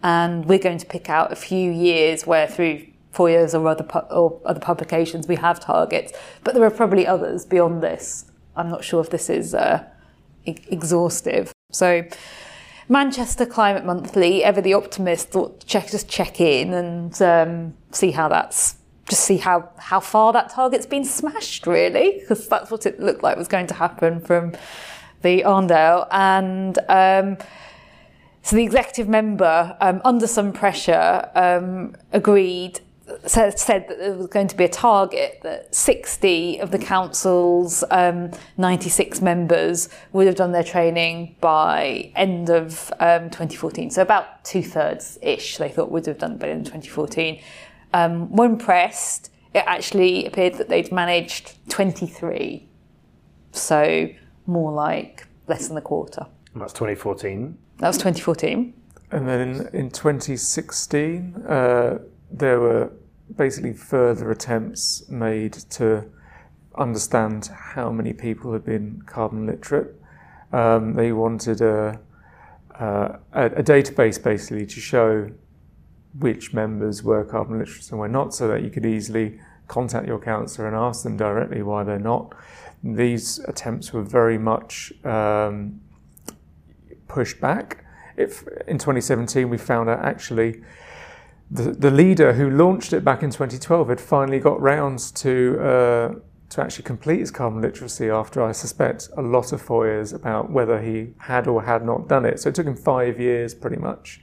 and 0.02 0.46
we're 0.46 0.58
going 0.58 0.78
to 0.78 0.86
pick 0.86 1.08
out 1.08 1.32
a 1.32 1.36
few 1.36 1.70
years 1.70 2.26
where 2.26 2.46
through 2.46 2.86
years 3.20 3.54
or 3.54 3.68
other 3.68 3.84
pu- 3.84 3.98
or 4.10 4.40
other 4.44 4.60
publications 4.60 5.28
we 5.28 5.36
have 5.36 5.60
targets, 5.60 6.12
but 6.44 6.54
there 6.54 6.64
are 6.64 6.70
probably 6.70 7.06
others 7.06 7.44
beyond 7.44 7.82
this. 7.82 8.24
I'm 8.56 8.70
not 8.70 8.84
sure 8.84 9.00
if 9.00 9.10
this 9.10 9.28
is 9.30 9.54
uh, 9.54 9.84
e- 10.46 10.56
exhaustive. 10.68 11.52
So 11.70 12.04
Manchester 12.88 13.46
Climate 13.46 13.84
Monthly, 13.84 14.42
ever 14.42 14.60
the 14.60 14.74
optimist, 14.74 15.28
thought 15.30 15.64
check 15.66 15.90
just 15.90 16.08
check 16.08 16.40
in 16.40 16.72
and 16.72 17.22
um, 17.22 17.74
see 17.92 18.10
how 18.10 18.28
that's 18.28 18.76
just 19.08 19.24
see 19.24 19.36
how 19.36 19.68
how 19.78 20.00
far 20.00 20.32
that 20.32 20.50
target's 20.50 20.86
been 20.86 21.04
smashed, 21.04 21.66
really, 21.66 22.20
because 22.20 22.48
that's 22.48 22.70
what 22.70 22.86
it 22.86 22.98
looked 22.98 23.22
like 23.22 23.36
was 23.36 23.48
going 23.48 23.66
to 23.66 23.74
happen 23.74 24.20
from 24.20 24.52
the 25.22 25.42
Arndale 25.42 26.08
and. 26.10 26.78
Um, 26.88 27.36
so 28.42 28.56
the 28.56 28.64
executive 28.64 29.08
member, 29.08 29.76
um, 29.80 30.00
under 30.04 30.26
some 30.26 30.52
pressure, 30.52 31.30
um, 31.34 31.94
agreed 32.12 32.80
said, 33.26 33.58
said 33.58 33.88
that 33.88 33.98
there 33.98 34.14
was 34.14 34.26
going 34.26 34.48
to 34.48 34.56
be 34.56 34.64
a 34.64 34.68
target 34.68 35.40
that 35.42 35.74
60 35.74 36.58
of 36.58 36.70
the 36.70 36.78
council's 36.78 37.84
um, 37.90 38.30
96 38.56 39.20
members 39.20 39.88
would 40.12 40.26
have 40.26 40.36
done 40.36 40.52
their 40.52 40.64
training 40.64 41.36
by 41.40 42.12
end 42.16 42.48
of 42.48 42.92
um, 43.00 43.24
2014. 43.30 43.90
So 43.90 44.02
about 44.02 44.44
two 44.44 44.62
thirds 44.62 45.18
ish 45.22 45.58
they 45.58 45.68
thought 45.68 45.90
would 45.90 46.06
have 46.06 46.18
done 46.18 46.36
by 46.36 46.48
end 46.48 46.66
of 46.66 46.72
2014. 46.72 47.40
Um, 47.94 48.34
when 48.34 48.56
pressed, 48.56 49.30
it 49.54 49.64
actually 49.66 50.26
appeared 50.26 50.54
that 50.54 50.68
they'd 50.68 50.90
managed 50.90 51.58
23. 51.68 52.66
So 53.52 54.08
more 54.46 54.72
like 54.72 55.26
less 55.46 55.68
than 55.68 55.76
a 55.76 55.82
quarter. 55.82 56.26
And 56.54 56.62
that's 56.62 56.72
2014. 56.72 57.58
That 57.82 57.88
was 57.88 57.96
2014. 57.96 58.74
And 59.10 59.28
then 59.28 59.40
in, 59.40 59.66
in 59.74 59.90
2016, 59.90 61.34
uh, 61.48 61.98
there 62.30 62.60
were 62.60 62.92
basically 63.34 63.72
further 63.72 64.30
attempts 64.30 65.08
made 65.08 65.54
to 65.70 66.04
understand 66.78 67.50
how 67.52 67.90
many 67.90 68.12
people 68.12 68.52
had 68.52 68.64
been 68.64 69.02
carbon 69.06 69.46
literate. 69.46 70.00
Um, 70.52 70.94
they 70.94 71.10
wanted 71.10 71.60
a, 71.60 71.98
uh, 72.78 73.16
a, 73.32 73.46
a, 73.46 73.62
database 73.64 74.22
basically 74.22 74.64
to 74.66 74.78
show 74.78 75.32
which 76.16 76.54
members 76.54 77.02
were 77.02 77.24
carbon 77.24 77.58
literate 77.58 77.90
and 77.90 77.98
were 77.98 78.06
not, 78.06 78.32
so 78.32 78.46
that 78.46 78.62
you 78.62 78.70
could 78.70 78.86
easily 78.86 79.40
contact 79.66 80.06
your 80.06 80.20
councillor 80.20 80.68
and 80.68 80.76
ask 80.76 81.02
them 81.02 81.16
directly 81.16 81.62
why 81.62 81.82
they're 81.82 81.98
not. 81.98 82.32
These 82.84 83.40
attempts 83.40 83.92
were 83.92 84.04
very 84.04 84.38
much 84.38 84.92
um, 85.04 85.80
pushed 87.12 87.40
back. 87.40 87.84
If 88.16 88.42
in 88.66 88.78
2017 88.78 89.48
we 89.48 89.58
found 89.58 89.88
out 89.88 90.04
actually 90.04 90.62
the, 91.50 91.70
the 91.70 91.90
leader 91.90 92.32
who 92.32 92.50
launched 92.50 92.92
it 92.92 93.04
back 93.04 93.22
in 93.22 93.30
2012 93.30 93.88
had 93.88 94.00
finally 94.00 94.38
got 94.38 94.60
rounds 94.60 95.10
to 95.12 95.58
uh, 95.60 96.14
to 96.48 96.60
actually 96.60 96.84
complete 96.84 97.20
his 97.20 97.30
carbon 97.30 97.62
literacy 97.62 98.10
after 98.10 98.42
I 98.42 98.52
suspect 98.52 99.08
a 99.16 99.22
lot 99.22 99.52
of 99.52 99.62
FOIAs 99.62 100.12
about 100.14 100.50
whether 100.50 100.82
he 100.82 101.14
had 101.18 101.46
or 101.46 101.62
had 101.62 101.82
not 101.82 102.08
done 102.08 102.26
it. 102.26 102.40
So 102.40 102.50
it 102.50 102.54
took 102.54 102.66
him 102.66 102.76
five 102.76 103.18
years 103.18 103.54
pretty 103.54 103.78
much 103.78 104.20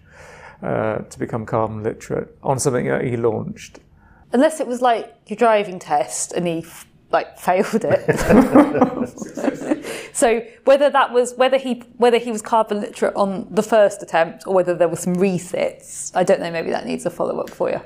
uh, 0.62 1.00
to 1.00 1.20
become 1.20 1.46
carbon 1.46 1.82
literate 1.82 2.38
on 2.44 2.60
something 2.60 2.86
that 2.86 3.04
he 3.04 3.18
launched. 3.18 3.80
Unless 4.32 4.60
it 4.60 4.68
was 4.68 4.80
like 4.80 5.16
your 5.26 5.38
driving 5.38 5.80
test 5.80 6.32
and 6.34 6.46
he 6.46 6.62
like 7.12 7.38
failed 7.38 7.84
it. 7.86 8.16
so 10.14 10.46
whether 10.66 10.90
that 10.90 11.12
was 11.12 11.34
whether 11.36 11.58
he 11.58 11.84
whether 11.98 12.18
he 12.18 12.32
was 12.32 12.42
carbon 12.42 12.82
literate 12.82 13.16
on 13.16 13.48
the 13.50 13.64
first 13.64 14.04
attempt 14.04 14.46
or 14.48 14.54
whether 14.54 14.76
there 14.76 14.88
were 14.88 14.96
some 14.96 15.16
resets, 15.16 16.12
I 16.16 16.24
don't 16.24 16.40
know. 16.40 16.52
Maybe 16.52 16.70
that 16.72 16.86
needs 16.86 17.06
a 17.06 17.10
follow 17.10 17.40
up 17.40 17.50
for 17.50 17.70
you. 17.70 17.82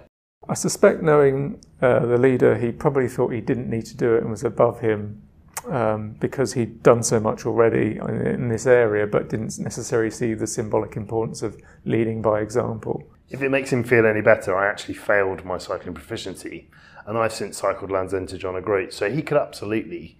I 0.47 0.55
suspect, 0.55 1.01
knowing 1.01 1.61
uh, 1.81 1.99
the 2.05 2.17
leader, 2.17 2.57
he 2.57 2.71
probably 2.71 3.07
thought 3.07 3.29
he 3.29 3.39
didn't 3.39 3.69
need 3.69 3.85
to 3.85 3.95
do 3.95 4.15
it 4.15 4.23
and 4.23 4.29
was 4.29 4.43
above 4.43 4.81
him 4.81 5.21
um, 5.69 6.17
because 6.19 6.53
he'd 6.53 6.83
done 6.83 7.01
so 7.01 7.19
much 7.19 7.45
already 7.45 7.97
in, 7.97 8.27
in 8.27 8.49
this 8.49 8.65
area, 8.65 9.07
but 9.07 9.29
didn't 9.29 9.57
necessarily 9.59 10.11
see 10.11 10.33
the 10.33 10.47
symbolic 10.47 10.97
importance 10.97 11.41
of 11.43 11.57
leading 11.85 12.21
by 12.21 12.41
example. 12.41 13.07
If 13.29 13.41
it 13.41 13.49
makes 13.49 13.71
him 13.71 13.85
feel 13.85 14.05
any 14.05 14.19
better, 14.21 14.55
I 14.55 14.69
actually 14.69 14.95
failed 14.95 15.45
my 15.45 15.57
cycling 15.57 15.93
proficiency 15.93 16.69
and 17.05 17.17
I've 17.17 17.33
since 17.33 17.57
cycled 17.57 17.91
Land's 17.91 18.13
End 18.13 18.29
to 18.29 18.37
John 18.37 18.55
O'Groats, 18.55 18.95
so 18.95 19.09
he 19.09 19.21
could 19.21 19.37
absolutely, 19.37 20.17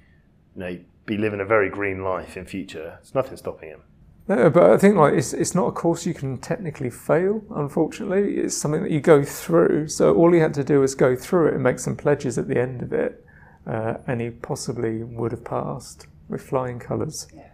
you 0.56 0.60
know, 0.60 0.80
be 1.06 1.18
living 1.18 1.40
a 1.40 1.46
very 1.46 1.70
green 1.70 2.04
life 2.04 2.38
in 2.38 2.46
future. 2.46 2.98
There's 3.02 3.16
nothing 3.16 3.38
stopping 3.38 3.70
him. 3.70 3.82
No, 4.28 4.50
but 4.50 4.70
I 4.70 4.78
think 4.78 4.96
like 4.96 5.14
it's 5.14 5.34
it's 5.34 5.54
not 5.54 5.68
a 5.68 5.72
course 5.72 6.06
you 6.06 6.14
can 6.14 6.38
technically 6.38 6.90
fail. 6.90 7.44
Unfortunately, 7.54 8.38
it's 8.38 8.56
something 8.56 8.82
that 8.84 8.92
you 8.92 9.02
go 9.02 9.24
through. 9.24 9.90
So 9.90 10.16
all 10.16 10.32
he 10.32 10.40
had 10.40 10.54
to 10.54 10.64
do 10.64 10.80
was 10.80 10.96
go 10.96 11.16
through 11.16 11.50
it 11.50 11.54
and 11.56 11.64
make 11.64 11.80
some 11.80 11.98
pledges 11.98 12.38
at 12.38 12.48
the 12.48 12.58
end 12.58 12.82
of 12.82 12.94
it, 12.94 13.26
uh, 13.68 13.96
and 14.08 14.22
he 14.22 14.30
possibly 14.30 15.04
would 15.04 15.32
have 15.32 15.44
passed 15.44 16.08
with 16.30 16.42
flying 16.42 16.80
colours, 16.80 17.28
yeah. 17.36 17.50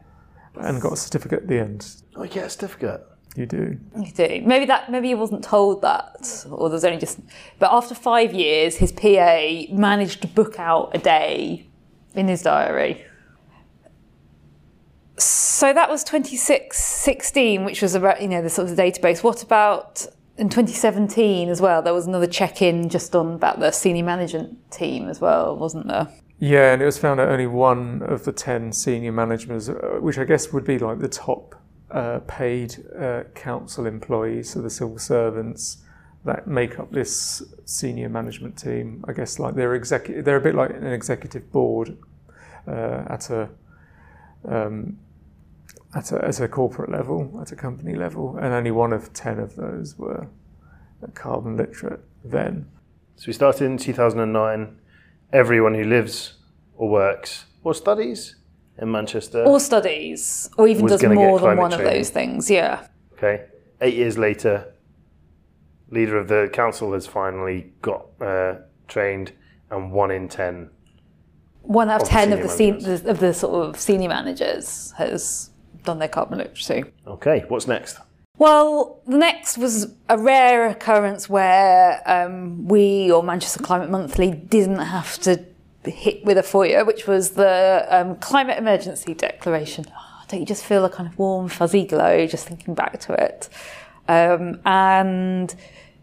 and 0.56 0.80
got 0.80 0.94
a 0.94 0.98
certificate 0.98 1.44
at 1.44 1.48
the 1.48 1.60
end. 1.60 2.04
Oh, 2.16 2.24
you 2.24 2.30
get 2.30 2.46
a 2.46 2.50
certificate. 2.52 3.04
You 3.36 3.46
do. 3.46 3.80
You 3.96 4.12
do. 4.12 4.42
Maybe 4.46 4.66
that. 4.66 4.92
Maybe 4.92 5.10
he 5.10 5.16
wasn't 5.16 5.44
told 5.44 5.82
that, 5.82 6.46
or 6.50 6.70
there's 6.70 6.84
only 6.84 6.98
just. 6.98 7.20
But 7.60 7.72
after 7.72 7.94
five 7.94 8.34
years, 8.34 8.78
his 8.78 8.92
PA 8.92 9.74
managed 9.74 10.22
to 10.24 10.28
book 10.28 10.60
out 10.60 10.92
a 10.96 10.98
day 10.98 11.68
in 12.16 12.28
his 12.28 12.42
diary. 12.42 13.06
So 15.18 15.74
that 15.74 15.90
was 15.90 16.04
2016, 16.06 17.66
which 17.66 17.82
was 17.82 17.94
about 17.94 18.22
you 18.22 18.28
know 18.28 18.42
the 18.42 18.50
sort 18.50 18.70
of 18.70 18.76
the 18.76 18.82
database. 18.82 19.24
What 19.24 19.44
about 19.44 20.08
in 20.38 20.50
2017 20.50 21.50
as 21.50 21.62
well? 21.62 21.82
There 21.82 21.94
was 21.94 22.08
another 22.08 22.28
check-in 22.28 22.90
just 22.90 23.16
on 23.16 23.34
about 23.34 23.60
the 23.60 23.72
senior 23.72 24.06
management 24.06 24.72
team 24.72 25.08
as 25.08 25.22
well, 25.22 25.56
wasn't 25.56 25.88
there? 25.88 26.08
Yeah, 26.40 26.74
and 26.74 26.82
it 26.82 26.86
was 26.86 26.98
found 26.98 27.20
that 27.20 27.28
only 27.28 27.48
one 27.48 28.02
of 28.02 28.24
the 28.24 28.32
ten 28.32 28.72
senior 28.72 29.12
managers, 29.12 29.70
uh, 29.70 29.98
which 30.00 30.18
I 30.18 30.24
guess 30.24 30.52
would 30.52 30.66
be 30.66 30.80
like 30.80 31.00
the 31.00 31.10
top 31.10 31.56
uh, 31.92 32.20
paid 32.28 32.76
uh, 32.98 33.24
council 33.36 33.86
employees, 33.86 34.52
so 34.52 34.62
the 34.62 34.70
civil 34.70 34.98
servants 34.98 35.78
that 36.26 36.48
make 36.48 36.80
up 36.80 36.92
this 36.92 37.42
senior 37.66 38.10
management 38.10 38.58
team. 38.58 39.04
I 39.08 39.14
guess 39.14 39.40
like 39.40 39.56
they're 39.56 39.76
executive, 39.76 40.26
they're 40.26 40.38
a 40.38 40.42
bit 40.42 40.56
like 40.56 40.72
an 40.72 40.88
executive 40.88 41.52
board 41.52 41.98
uh, 42.68 43.04
at 43.08 43.30
a 43.30 43.50
um, 44.48 44.98
at 45.96 46.12
a, 46.12 46.24
at 46.24 46.40
a 46.40 46.48
corporate 46.48 46.92
level, 46.92 47.40
at 47.42 47.52
a 47.52 47.56
company 47.56 47.96
level, 47.96 48.38
and 48.38 48.54
only 48.54 48.72
one 48.72 48.94
of 48.94 49.14
ten 49.14 49.40
of 49.40 49.56
those 49.56 49.98
were 49.98 50.28
carbon 51.16 51.58
literate 51.58 52.02
then. 52.24 52.70
So 53.16 53.26
we 53.28 53.34
started 53.34 53.66
in 53.66 53.78
2009. 53.78 54.78
Everyone 55.32 55.76
who 55.76 55.84
lives 55.84 56.34
or 56.76 56.90
works 56.90 57.46
or 57.64 57.74
studies 57.74 58.36
in 58.82 58.92
Manchester. 58.92 59.44
Or 59.44 59.60
studies, 59.60 60.50
or 60.58 60.68
even 60.68 60.86
does 60.86 61.04
more 61.04 61.40
than 61.40 61.58
one 61.58 61.74
of 61.74 61.80
those 61.80 62.10
things, 62.10 62.50
yeah. 62.50 62.88
Okay. 63.14 63.46
Eight 63.82 63.96
years 63.96 64.18
later, 64.18 64.74
leader 65.90 66.18
of 66.18 66.28
the 66.28 66.50
council 66.52 66.94
has 66.94 67.08
finally 67.08 67.74
got 67.82 68.08
uh, 68.22 68.56
trained, 68.88 69.34
and 69.70 69.92
one 69.92 70.12
in 70.12 70.28
ten. 70.28 70.70
One 71.62 71.90
out 71.90 72.02
of, 72.02 72.08
ten 72.08 72.34
of 72.34 72.42
the, 72.42 72.50
sen- 72.50 73.08
of 73.08 73.20
the 73.20 73.34
sort 73.34 73.68
of 73.68 73.80
senior 73.80 74.10
managers 74.10 74.92
has 74.98 75.52
done 75.84 76.00
their 76.00 76.08
carbon 76.08 76.40
literacy. 76.40 76.84
Okay, 77.06 77.46
what's 77.48 77.68
next? 77.68 77.98
Well, 78.38 79.02
the 79.06 79.18
next 79.18 79.58
was 79.58 79.94
a 80.08 80.18
rare 80.18 80.70
occurrence 80.70 81.28
where 81.30 82.02
um, 82.06 82.68
we 82.68 83.12
or 83.12 83.22
Manchester 83.22 83.62
Climate 83.62 83.90
Monthly 83.90 84.32
didn't 84.32 84.80
have 84.80 85.18
to 85.20 85.46
hit 85.86 86.26
with 86.26 86.38
a 86.38 86.42
FOIA, 86.42 86.86
which 86.86 87.08
was 87.08 87.32
the 87.32 87.86
um, 87.90 88.16
climate 88.18 88.58
emergency 88.58 89.14
declaration. 89.14 89.86
Oh, 89.90 90.24
don't 90.28 90.40
you 90.40 90.46
just 90.46 90.66
feel 90.66 90.86
a 90.86 90.90
kind 90.90 91.10
of 91.10 91.18
warm, 91.18 91.48
fuzzy 91.48 91.86
glow 91.86 92.28
just 92.28 92.48
thinking 92.48 92.74
back 92.74 93.00
to 93.02 93.14
it? 93.14 93.50
Um, 94.08 94.60
and 94.66 95.54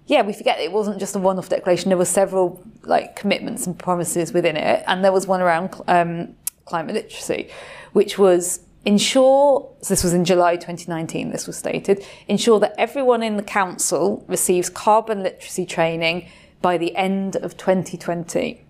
yeah, 0.06 0.22
we 0.22 0.32
forget 0.32 0.60
it 0.60 0.72
wasn't 0.72 0.98
just 0.98 1.16
a 1.16 1.18
one-off 1.18 1.48
declaration. 1.48 1.90
There 1.90 1.98
were 1.98 2.04
several 2.04 2.64
like 2.82 3.16
commitments 3.16 3.66
and 3.66 3.78
promises 3.78 4.32
within 4.32 4.56
it, 4.56 4.84
and 4.86 5.04
there 5.04 5.12
was 5.12 5.26
one 5.26 5.40
around 5.40 5.74
um, 5.88 6.34
climate 6.64 6.94
literacy, 6.94 7.50
which 7.92 8.16
was 8.18 8.60
ensure. 8.84 9.68
So 9.82 9.94
this 9.94 10.04
was 10.04 10.14
in 10.14 10.24
July 10.24 10.56
2019. 10.56 11.30
This 11.30 11.46
was 11.46 11.56
stated: 11.56 12.04
ensure 12.28 12.60
that 12.60 12.74
everyone 12.78 13.22
in 13.22 13.36
the 13.36 13.42
council 13.42 14.24
receives 14.28 14.70
carbon 14.70 15.22
literacy 15.22 15.66
training 15.66 16.28
by 16.62 16.78
the 16.78 16.94
end 16.96 17.36
of 17.36 17.56
2020 17.56 18.65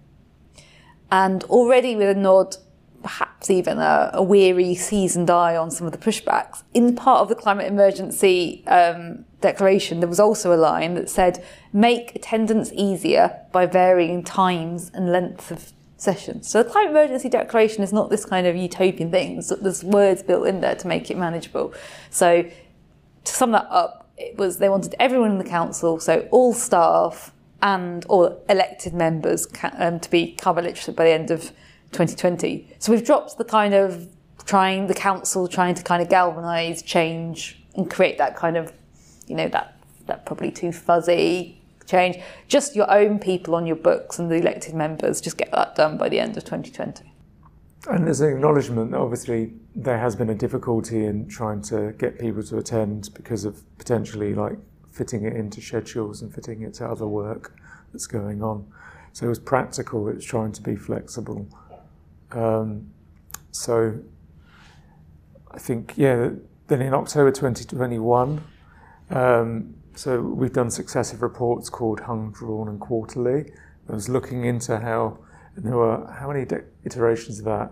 and 1.10 1.44
already 1.44 1.96
with 1.96 2.16
a 2.16 2.18
nod, 2.18 2.56
perhaps 3.02 3.50
even 3.50 3.78
a, 3.78 4.10
a 4.14 4.22
weary, 4.22 4.74
seasoned 4.74 5.30
eye 5.30 5.56
on 5.56 5.70
some 5.70 5.86
of 5.86 5.92
the 5.92 5.98
pushbacks, 5.98 6.62
in 6.74 6.96
part 6.96 7.20
of 7.20 7.28
the 7.28 7.34
climate 7.34 7.66
emergency 7.66 8.66
um, 8.66 9.24
declaration, 9.40 10.00
there 10.00 10.08
was 10.08 10.20
also 10.20 10.52
a 10.52 10.56
line 10.56 10.94
that 10.94 11.08
said, 11.08 11.44
make 11.72 12.16
attendance 12.16 12.72
easier 12.74 13.38
by 13.52 13.66
varying 13.66 14.24
times 14.24 14.90
and 14.94 15.12
lengths 15.12 15.50
of 15.50 15.72
sessions. 15.96 16.48
So 16.48 16.62
the 16.62 16.70
climate 16.70 16.90
emergency 16.90 17.28
declaration 17.28 17.82
is 17.82 17.92
not 17.92 18.10
this 18.10 18.24
kind 18.24 18.46
of 18.46 18.56
utopian 18.56 19.10
thing. 19.10 19.42
There's 19.60 19.84
words 19.84 20.22
built 20.22 20.46
in 20.46 20.60
there 20.60 20.74
to 20.74 20.86
make 20.88 21.10
it 21.10 21.16
manageable. 21.16 21.72
So 22.10 22.42
to 23.24 23.32
sum 23.32 23.52
that 23.52 23.66
up, 23.70 24.10
it 24.18 24.36
was 24.36 24.58
they 24.58 24.68
wanted 24.68 24.94
everyone 24.98 25.30
in 25.32 25.38
the 25.38 25.44
council, 25.44 26.00
so 26.00 26.26
all 26.30 26.54
staff, 26.54 27.32
and 27.62 28.04
or 28.08 28.38
elected 28.48 28.92
members 28.94 29.46
um, 29.78 30.00
to 30.00 30.10
be 30.10 30.32
carbon 30.32 30.64
literate 30.64 30.96
by 30.96 31.04
the 31.04 31.10
end 31.10 31.30
of 31.30 31.52
2020. 31.92 32.68
So 32.78 32.92
we've 32.92 33.04
dropped 33.04 33.38
the 33.38 33.44
kind 33.44 33.74
of 33.74 34.08
trying 34.44 34.86
the 34.86 34.94
council 34.94 35.48
trying 35.48 35.74
to 35.74 35.82
kind 35.82 36.02
of 36.02 36.08
galvanise 36.08 36.82
change 36.82 37.60
and 37.74 37.90
create 37.90 38.18
that 38.18 38.36
kind 38.36 38.56
of, 38.56 38.72
you 39.26 39.34
know, 39.34 39.48
that 39.48 39.76
that 40.06 40.24
probably 40.24 40.50
too 40.50 40.72
fuzzy 40.72 41.60
change. 41.86 42.18
Just 42.48 42.76
your 42.76 42.90
own 42.90 43.18
people 43.18 43.54
on 43.54 43.66
your 43.66 43.76
books 43.76 44.18
and 44.18 44.30
the 44.30 44.36
elected 44.36 44.74
members. 44.74 45.20
Just 45.20 45.36
get 45.36 45.50
that 45.52 45.74
done 45.74 45.96
by 45.96 46.08
the 46.08 46.20
end 46.20 46.36
of 46.36 46.44
2020. 46.44 47.12
And 47.88 48.06
there's 48.06 48.20
an 48.20 48.32
acknowledgement 48.34 48.90
that 48.90 48.98
obviously 48.98 49.52
there 49.74 49.98
has 49.98 50.16
been 50.16 50.30
a 50.30 50.34
difficulty 50.34 51.04
in 51.06 51.28
trying 51.28 51.62
to 51.62 51.92
get 51.92 52.18
people 52.18 52.42
to 52.42 52.58
attend 52.58 53.10
because 53.14 53.44
of 53.44 53.62
potentially 53.78 54.34
like 54.34 54.58
fitting 54.96 55.24
it 55.24 55.34
into 55.34 55.60
schedules 55.60 56.22
and 56.22 56.34
fitting 56.34 56.62
it 56.62 56.74
to 56.74 56.86
other 56.86 57.06
work 57.06 57.54
that's 57.92 58.06
going 58.06 58.42
on. 58.42 58.66
So 59.12 59.26
it 59.26 59.28
was 59.28 59.38
practical, 59.38 60.08
it 60.08 60.16
was 60.16 60.24
trying 60.24 60.52
to 60.52 60.62
be 60.62 60.74
flexible. 60.74 61.46
Um, 62.32 62.90
so 63.50 63.98
I 65.50 65.58
think, 65.58 65.94
yeah, 65.96 66.30
then 66.68 66.82
in 66.82 66.94
October 66.94 67.30
2021, 67.30 68.42
um, 69.10 69.74
so 69.94 70.20
we've 70.20 70.52
done 70.52 70.70
successive 70.70 71.22
reports 71.22 71.68
called 71.70 72.00
Hung, 72.00 72.32
Drawn 72.32 72.68
and 72.68 72.80
Quarterly. 72.80 73.52
I 73.88 73.92
was 73.92 74.08
looking 74.08 74.44
into 74.44 74.78
how, 74.78 75.18
and 75.54 75.64
there 75.64 75.76
were, 75.76 76.06
how 76.12 76.28
many 76.28 76.44
de- 76.44 76.64
iterations 76.84 77.38
of 77.38 77.44
that? 77.46 77.70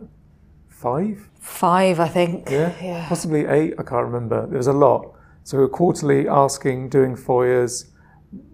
Five? 0.68 1.28
Five, 1.40 2.00
I 2.00 2.08
think. 2.08 2.50
Yeah? 2.50 2.72
Yeah. 2.82 3.08
Possibly 3.08 3.46
eight, 3.46 3.74
I 3.78 3.82
can't 3.82 4.06
remember. 4.06 4.46
There 4.46 4.58
was 4.58 4.66
a 4.66 4.72
lot. 4.72 5.13
So 5.44 5.58
we're 5.58 5.68
quarterly 5.68 6.26
asking, 6.26 6.88
doing 6.88 7.16
FOIAs, 7.16 7.90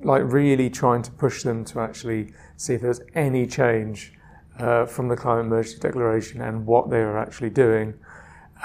like 0.02 0.23
really 0.25 0.68
trying 0.68 1.02
to 1.02 1.12
push 1.12 1.44
them 1.44 1.64
to 1.66 1.78
actually 1.78 2.32
see 2.56 2.75
if 2.75 2.80
there's 2.80 3.00
any 3.14 3.47
change 3.47 4.12
uh, 4.59 4.87
from 4.87 5.06
the 5.06 5.16
climate 5.16 5.47
emergency 5.47 5.78
declaration 5.78 6.40
and 6.40 6.66
what 6.66 6.90
they 6.90 6.99
are 6.99 7.16
actually 7.16 7.50
doing. 7.50 7.94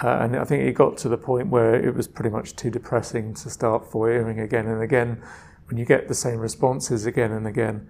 Uh, 0.01 0.17
and 0.21 0.35
I 0.35 0.43
think 0.43 0.63
it 0.63 0.73
got 0.73 0.97
to 0.97 1.09
the 1.09 1.19
point 1.19 1.49
where 1.49 1.75
it 1.75 1.93
was 1.93 2.07
pretty 2.07 2.31
much 2.31 2.55
too 2.55 2.71
depressing 2.71 3.35
to 3.35 3.49
start 3.51 3.91
FOIAing 3.91 4.43
again 4.43 4.65
and 4.65 4.81
again 4.81 5.21
when 5.67 5.77
you 5.77 5.85
get 5.85 6.07
the 6.07 6.15
same 6.15 6.39
responses 6.39 7.05
again 7.05 7.31
and 7.31 7.45
again. 7.45 7.87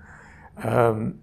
Um, 0.61 1.19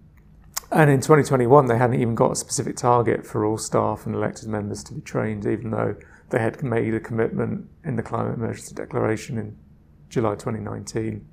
and 0.70 0.90
in 0.90 1.00
2021, 1.00 1.66
they 1.66 1.76
hadn't 1.76 2.00
even 2.00 2.14
got 2.14 2.32
a 2.32 2.36
specific 2.36 2.76
target 2.76 3.26
for 3.26 3.44
all 3.44 3.58
staff 3.58 4.06
and 4.06 4.14
elected 4.14 4.48
members 4.48 4.82
to 4.84 4.94
be 4.94 5.02
trained, 5.02 5.44
even 5.44 5.70
though 5.70 5.96
they 6.32 6.40
had 6.40 6.62
made 6.62 6.94
a 6.94 7.00
commitment 7.00 7.68
in 7.84 7.94
the 7.96 8.02
Climate 8.02 8.34
Emergency 8.34 8.74
Declaration 8.74 9.38
in 9.38 9.56
July 10.08 10.32
2019. 10.32 11.24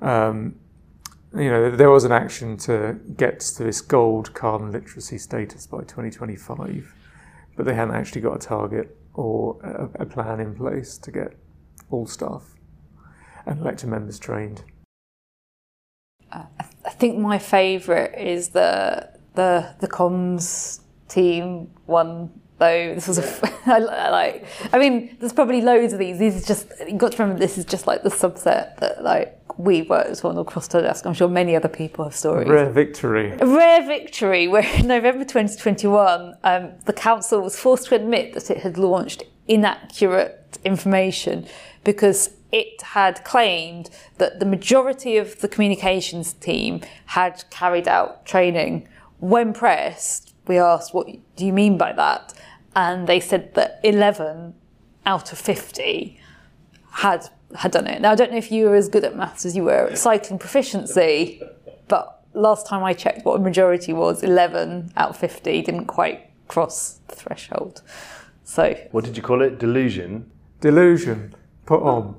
Um, 0.00 0.54
you 1.34 1.50
know, 1.50 1.70
there 1.70 1.90
was 1.90 2.04
an 2.04 2.12
action 2.12 2.56
to 2.58 2.98
get 3.16 3.40
to 3.40 3.64
this 3.64 3.80
gold 3.80 4.32
carbon 4.34 4.70
literacy 4.70 5.18
status 5.18 5.66
by 5.66 5.78
2025 5.78 6.94
but 7.56 7.66
they 7.66 7.74
hadn't 7.74 7.94
actually 7.94 8.20
got 8.20 8.36
a 8.36 8.38
target 8.38 8.96
or 9.14 9.58
a, 9.62 10.02
a 10.02 10.06
plan 10.06 10.40
in 10.40 10.54
place 10.54 10.96
to 10.98 11.10
get 11.10 11.36
all 11.90 12.06
staff 12.06 12.54
and 13.46 13.60
elected 13.60 13.88
members 13.88 14.18
trained. 14.18 14.64
Uh, 16.30 16.44
I 16.84 16.90
think 16.90 17.18
my 17.18 17.38
favourite 17.38 18.18
is 18.18 18.50
the 18.50 19.10
the 19.34 19.74
the 19.80 19.88
comms 19.88 20.80
team 21.08 21.70
one 21.86 22.30
though. 22.58 22.94
This 22.94 23.08
was 23.08 23.18
a 23.18 23.50
I 23.66 23.78
like. 24.10 24.46
I 24.72 24.78
mean, 24.78 25.16
there's 25.20 25.32
probably 25.32 25.60
loads 25.60 25.92
of 25.92 25.98
these. 25.98 26.18
These 26.18 26.42
are 26.42 26.46
just 26.46 26.68
you 26.86 26.96
got 26.96 27.12
to 27.12 27.22
remember. 27.22 27.40
This 27.40 27.58
is 27.58 27.64
just 27.64 27.86
like 27.86 28.02
the 28.02 28.08
subset 28.08 28.76
that 28.78 29.02
like 29.02 29.38
we 29.58 29.82
worked 29.82 30.24
on 30.24 30.38
across 30.38 30.68
the 30.68 30.80
desk. 30.80 31.06
I'm 31.06 31.14
sure 31.14 31.28
many 31.28 31.56
other 31.56 31.68
people 31.68 32.04
have 32.04 32.14
stories. 32.14 32.48
Rare 32.48 32.70
victory. 32.70 33.32
A 33.40 33.46
rare 33.46 33.86
victory 33.86 34.48
where 34.48 34.66
in 34.76 34.86
November 34.96 35.24
2021, 35.24 36.34
um, 36.44 36.72
the 36.84 36.92
council 36.92 37.40
was 37.40 37.58
forced 37.58 37.88
to 37.88 37.94
admit 37.94 38.34
that 38.34 38.50
it 38.50 38.58
had 38.58 38.78
launched 38.78 39.24
inaccurate 39.48 40.58
information 40.64 41.46
because 41.84 42.30
it 42.52 42.82
had 42.82 43.24
claimed 43.24 43.90
that 44.18 44.38
the 44.38 44.46
majority 44.46 45.16
of 45.16 45.40
the 45.40 45.48
communications 45.48 46.34
team 46.34 46.82
had 47.06 47.44
carried 47.50 47.88
out 47.88 48.26
training. 48.26 48.88
When 49.18 49.52
pressed, 49.52 50.31
we 50.46 50.58
asked, 50.58 50.94
What 50.94 51.08
do 51.36 51.46
you 51.46 51.52
mean 51.52 51.78
by 51.78 51.92
that? 51.92 52.34
And 52.74 53.06
they 53.06 53.20
said 53.20 53.54
that 53.54 53.80
11 53.82 54.54
out 55.04 55.32
of 55.32 55.38
50 55.38 56.18
had 56.92 57.28
had 57.54 57.72
done 57.72 57.86
it. 57.86 58.00
Now, 58.00 58.12
I 58.12 58.14
don't 58.14 58.30
know 58.30 58.38
if 58.38 58.50
you 58.50 58.66
were 58.66 58.76
as 58.76 58.88
good 58.88 59.04
at 59.04 59.16
maths 59.16 59.44
as 59.44 59.54
you 59.54 59.64
were 59.64 59.88
at 59.88 59.98
cycling 59.98 60.38
proficiency, 60.38 61.42
but 61.88 62.24
last 62.32 62.66
time 62.66 62.82
I 62.82 62.94
checked 62.94 63.24
what 63.24 63.38
a 63.38 63.42
majority 63.42 63.92
was, 63.92 64.22
11 64.22 64.92
out 64.96 65.10
of 65.10 65.16
50 65.16 65.62
didn't 65.62 65.86
quite 65.86 66.30
cross 66.48 67.00
the 67.08 67.14
threshold. 67.14 67.82
So, 68.44 68.74
What 68.90 69.04
did 69.04 69.16
you 69.16 69.22
call 69.22 69.42
it? 69.42 69.58
Delusion. 69.58 70.30
Delusion 70.60 71.34
put 71.66 71.82
on. 71.82 72.16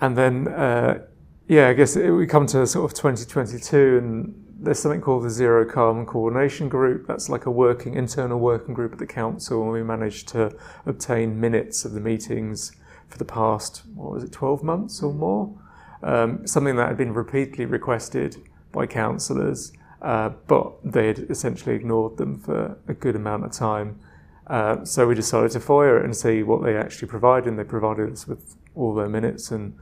And 0.00 0.16
then, 0.16 0.48
uh, 0.48 1.00
yeah, 1.46 1.68
I 1.68 1.72
guess 1.72 1.96
it, 1.96 2.10
we 2.10 2.26
come 2.26 2.46
to 2.46 2.66
sort 2.66 2.90
of 2.90 2.96
2022 2.96 3.98
and 3.98 4.47
there's 4.58 4.78
something 4.78 5.00
called 5.00 5.22
the 5.22 5.30
Zero 5.30 5.64
Carbon 5.64 6.04
Coordination 6.04 6.68
Group. 6.68 7.06
That's 7.06 7.28
like 7.28 7.46
a 7.46 7.50
working, 7.50 7.94
internal 7.94 8.40
working 8.40 8.74
group 8.74 8.92
at 8.92 8.98
the 8.98 9.06
council, 9.06 9.62
and 9.62 9.72
we 9.72 9.82
managed 9.82 10.28
to 10.28 10.56
obtain 10.84 11.40
minutes 11.40 11.84
of 11.84 11.92
the 11.92 12.00
meetings 12.00 12.72
for 13.08 13.18
the 13.18 13.24
past, 13.24 13.82
what 13.94 14.12
was 14.12 14.24
it, 14.24 14.32
12 14.32 14.62
months 14.62 15.02
or 15.02 15.14
more. 15.14 15.54
Um, 16.02 16.46
something 16.46 16.76
that 16.76 16.88
had 16.88 16.96
been 16.96 17.14
repeatedly 17.14 17.66
requested 17.66 18.36
by 18.72 18.86
councillors, 18.86 19.72
uh, 20.02 20.30
but 20.46 20.72
they 20.84 21.06
had 21.06 21.18
essentially 21.30 21.74
ignored 21.74 22.16
them 22.16 22.38
for 22.38 22.78
a 22.88 22.94
good 22.94 23.16
amount 23.16 23.44
of 23.44 23.52
time. 23.52 23.98
Uh, 24.48 24.84
so 24.84 25.06
we 25.06 25.14
decided 25.14 25.50
to 25.52 25.60
FOIA 25.60 26.00
it 26.00 26.04
and 26.04 26.16
see 26.16 26.42
what 26.42 26.62
they 26.64 26.76
actually 26.76 27.08
provided, 27.08 27.48
and 27.48 27.58
they 27.58 27.64
provided 27.64 28.12
us 28.12 28.26
with 28.26 28.56
all 28.74 28.94
their 28.94 29.08
minutes 29.08 29.50
and 29.50 29.76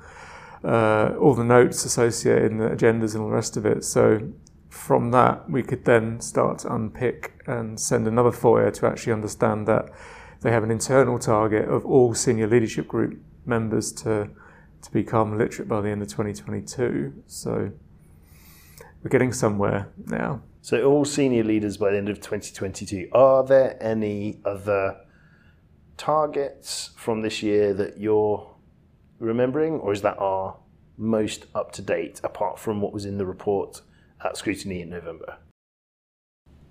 uh, 0.64 1.14
all 1.20 1.34
the 1.34 1.44
notes 1.44 1.84
associated 1.84 2.50
and 2.50 2.60
the 2.60 2.68
agendas 2.68 3.14
and 3.14 3.22
all 3.22 3.28
the 3.28 3.34
rest 3.34 3.56
of 3.56 3.64
it. 3.64 3.84
So 3.84 4.32
from 4.76 5.10
that, 5.10 5.50
we 5.50 5.62
could 5.62 5.84
then 5.84 6.20
start 6.20 6.60
to 6.60 6.74
unpick 6.74 7.42
and 7.46 7.80
send 7.80 8.06
another 8.06 8.30
FOIA 8.30 8.72
to 8.74 8.86
actually 8.86 9.12
understand 9.12 9.66
that 9.66 9.88
they 10.42 10.52
have 10.52 10.62
an 10.62 10.70
internal 10.70 11.18
target 11.18 11.68
of 11.68 11.84
all 11.84 12.14
senior 12.14 12.46
leadership 12.46 12.86
group 12.86 13.18
members 13.44 13.92
to 13.92 14.30
to 14.82 14.92
be 14.92 15.02
carbon 15.02 15.38
literate 15.38 15.68
by 15.68 15.80
the 15.80 15.88
end 15.88 16.02
of 16.02 16.08
2022. 16.08 17.24
So 17.26 17.72
we're 19.02 19.10
getting 19.10 19.32
somewhere 19.32 19.88
now. 20.04 20.42
So 20.60 20.84
all 20.84 21.04
senior 21.04 21.42
leaders 21.42 21.76
by 21.76 21.90
the 21.90 21.96
end 21.96 22.08
of 22.08 22.18
2022. 22.18 23.08
Are 23.12 23.44
there 23.44 23.76
any 23.80 24.40
other 24.44 25.00
targets 25.96 26.90
from 26.96 27.22
this 27.22 27.42
year 27.42 27.72
that 27.74 27.98
you're 27.98 28.54
remembering, 29.18 29.80
or 29.80 29.92
is 29.92 30.02
that 30.02 30.18
our 30.18 30.56
most 30.98 31.46
up 31.54 31.72
to 31.72 31.82
date, 31.82 32.20
apart 32.22 32.58
from 32.58 32.80
what 32.80 32.92
was 32.92 33.04
in 33.04 33.18
the 33.18 33.26
report 33.26 33.80
at 34.24 34.37
scrutiny 34.37 34.83
in 34.83 34.90
November? 34.90 35.37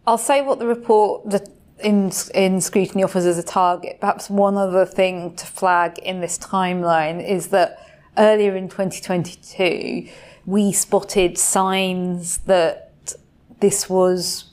I'll 0.08 0.18
say 0.18 0.42
what 0.42 0.60
the 0.60 0.68
report 0.68 1.30
the, 1.30 1.48
in 1.84 2.12
in 2.34 2.62
scrutiny 2.62 3.04
offers 3.04 3.26
as 3.26 3.38
a 3.38 3.44
target. 3.44 4.00
Perhaps 4.00 4.30
one 4.30 4.56
other 4.56 4.86
thing 4.86 5.36
to 5.36 5.46
flag 5.46 5.98
in 6.00 6.22
this 6.22 6.38
timeline 6.38 7.26
is 7.28 7.48
that 7.48 7.80
earlier 8.18 8.56
in 8.56 8.70
2022 8.70 10.08
we 10.46 10.72
spotted 10.72 11.38
signs 11.38 12.38
that 12.40 13.14
this 13.60 13.90
was 13.90 14.52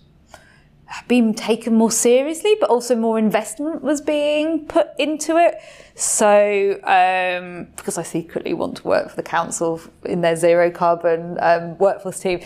being 1.08 1.34
taken 1.34 1.74
more 1.74 1.90
seriously, 1.90 2.54
but 2.60 2.68
also 2.68 2.94
more 2.94 3.18
investment 3.18 3.82
was 3.82 4.00
being 4.00 4.66
put 4.66 4.88
into 4.98 5.36
it. 5.36 5.56
So, 5.94 6.80
um, 6.84 7.68
because 7.76 7.98
I 7.98 8.02
secretly 8.02 8.54
want 8.54 8.78
to 8.78 8.88
work 8.88 9.10
for 9.10 9.16
the 9.16 9.22
council 9.22 9.80
in 10.04 10.20
their 10.20 10.36
zero 10.36 10.70
carbon 10.70 11.36
um, 11.40 11.76
workforce 11.78 12.20
team, 12.20 12.40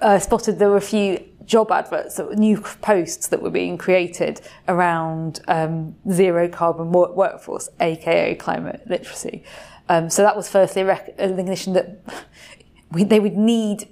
uh, 0.00 0.18
spotted 0.18 0.58
there 0.58 0.70
were 0.70 0.76
a 0.76 0.80
few 0.80 1.24
job 1.44 1.72
adverts, 1.72 2.20
new 2.36 2.60
posts 2.60 3.28
that 3.28 3.40
were 3.40 3.50
being 3.50 3.78
created 3.78 4.40
around 4.68 5.40
um, 5.48 5.96
zero 6.10 6.48
carbon 6.48 6.92
workforce, 6.92 7.68
aka 7.80 8.34
climate 8.34 8.82
literacy. 8.86 9.42
Um, 9.88 10.10
so 10.10 10.22
that 10.22 10.36
was 10.36 10.48
firstly 10.48 10.82
a 10.82 10.84
recognition 10.84 11.72
that 11.72 12.00
we, 12.92 13.04
they 13.04 13.20
would 13.20 13.36
need 13.36 13.88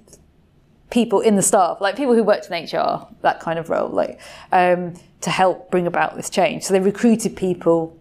people 0.89 1.19
in 1.19 1.35
the 1.35 1.41
staff, 1.41 1.81
like 1.81 1.95
people 1.95 2.13
who 2.13 2.23
worked 2.23 2.49
in 2.49 2.63
HR, 2.63 3.07
that 3.21 3.39
kind 3.39 3.59
of 3.59 3.69
role, 3.69 3.89
like 3.89 4.19
um, 4.51 4.93
to 5.21 5.29
help 5.29 5.71
bring 5.71 5.87
about 5.87 6.15
this 6.15 6.29
change. 6.29 6.63
So 6.63 6.73
they 6.73 6.79
recruited 6.79 7.35
people 7.35 7.96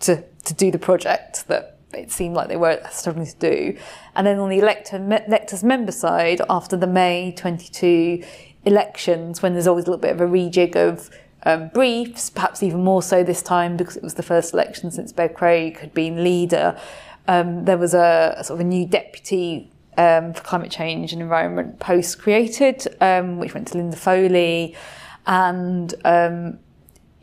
to 0.00 0.22
to 0.44 0.54
do 0.54 0.70
the 0.70 0.78
project 0.78 1.48
that 1.48 1.76
it 1.92 2.10
seemed 2.10 2.34
like 2.34 2.48
they 2.48 2.56
were 2.56 2.80
struggling 2.90 3.26
to 3.26 3.36
do. 3.36 3.78
And 4.14 4.26
then 4.26 4.38
on 4.38 4.48
the 4.48 4.58
elector, 4.58 4.96
electors 4.96 5.64
member 5.64 5.92
side, 5.92 6.40
after 6.48 6.76
the 6.76 6.86
May 6.86 7.32
22 7.36 8.22
elections, 8.64 9.42
when 9.42 9.52
there's 9.54 9.66
always 9.66 9.84
a 9.84 9.90
little 9.90 10.00
bit 10.00 10.12
of 10.12 10.20
a 10.20 10.26
rejig 10.26 10.76
of 10.76 11.10
um, 11.44 11.68
briefs, 11.68 12.28
perhaps 12.28 12.62
even 12.62 12.82
more 12.82 13.02
so 13.02 13.22
this 13.22 13.40
time 13.40 13.76
because 13.76 13.96
it 13.96 14.02
was 14.02 14.14
the 14.14 14.22
first 14.22 14.52
election 14.52 14.90
since 14.90 15.12
Bev 15.12 15.34
Craig 15.34 15.78
had 15.78 15.94
been 15.94 16.24
leader. 16.24 16.78
Um, 17.28 17.64
there 17.64 17.78
was 17.78 17.94
a, 17.94 18.34
a, 18.36 18.44
sort 18.44 18.60
of 18.60 18.66
a 18.66 18.68
new 18.68 18.86
deputy 18.86 19.70
um, 19.96 20.34
for 20.34 20.42
climate 20.42 20.70
change 20.70 21.12
and 21.12 21.22
environment 21.22 21.78
post 21.78 22.18
created, 22.18 22.86
um, 23.00 23.38
which 23.38 23.54
went 23.54 23.68
to 23.68 23.78
Linda 23.78 23.96
Foley, 23.96 24.76
and 25.26 25.94
um, 26.04 26.58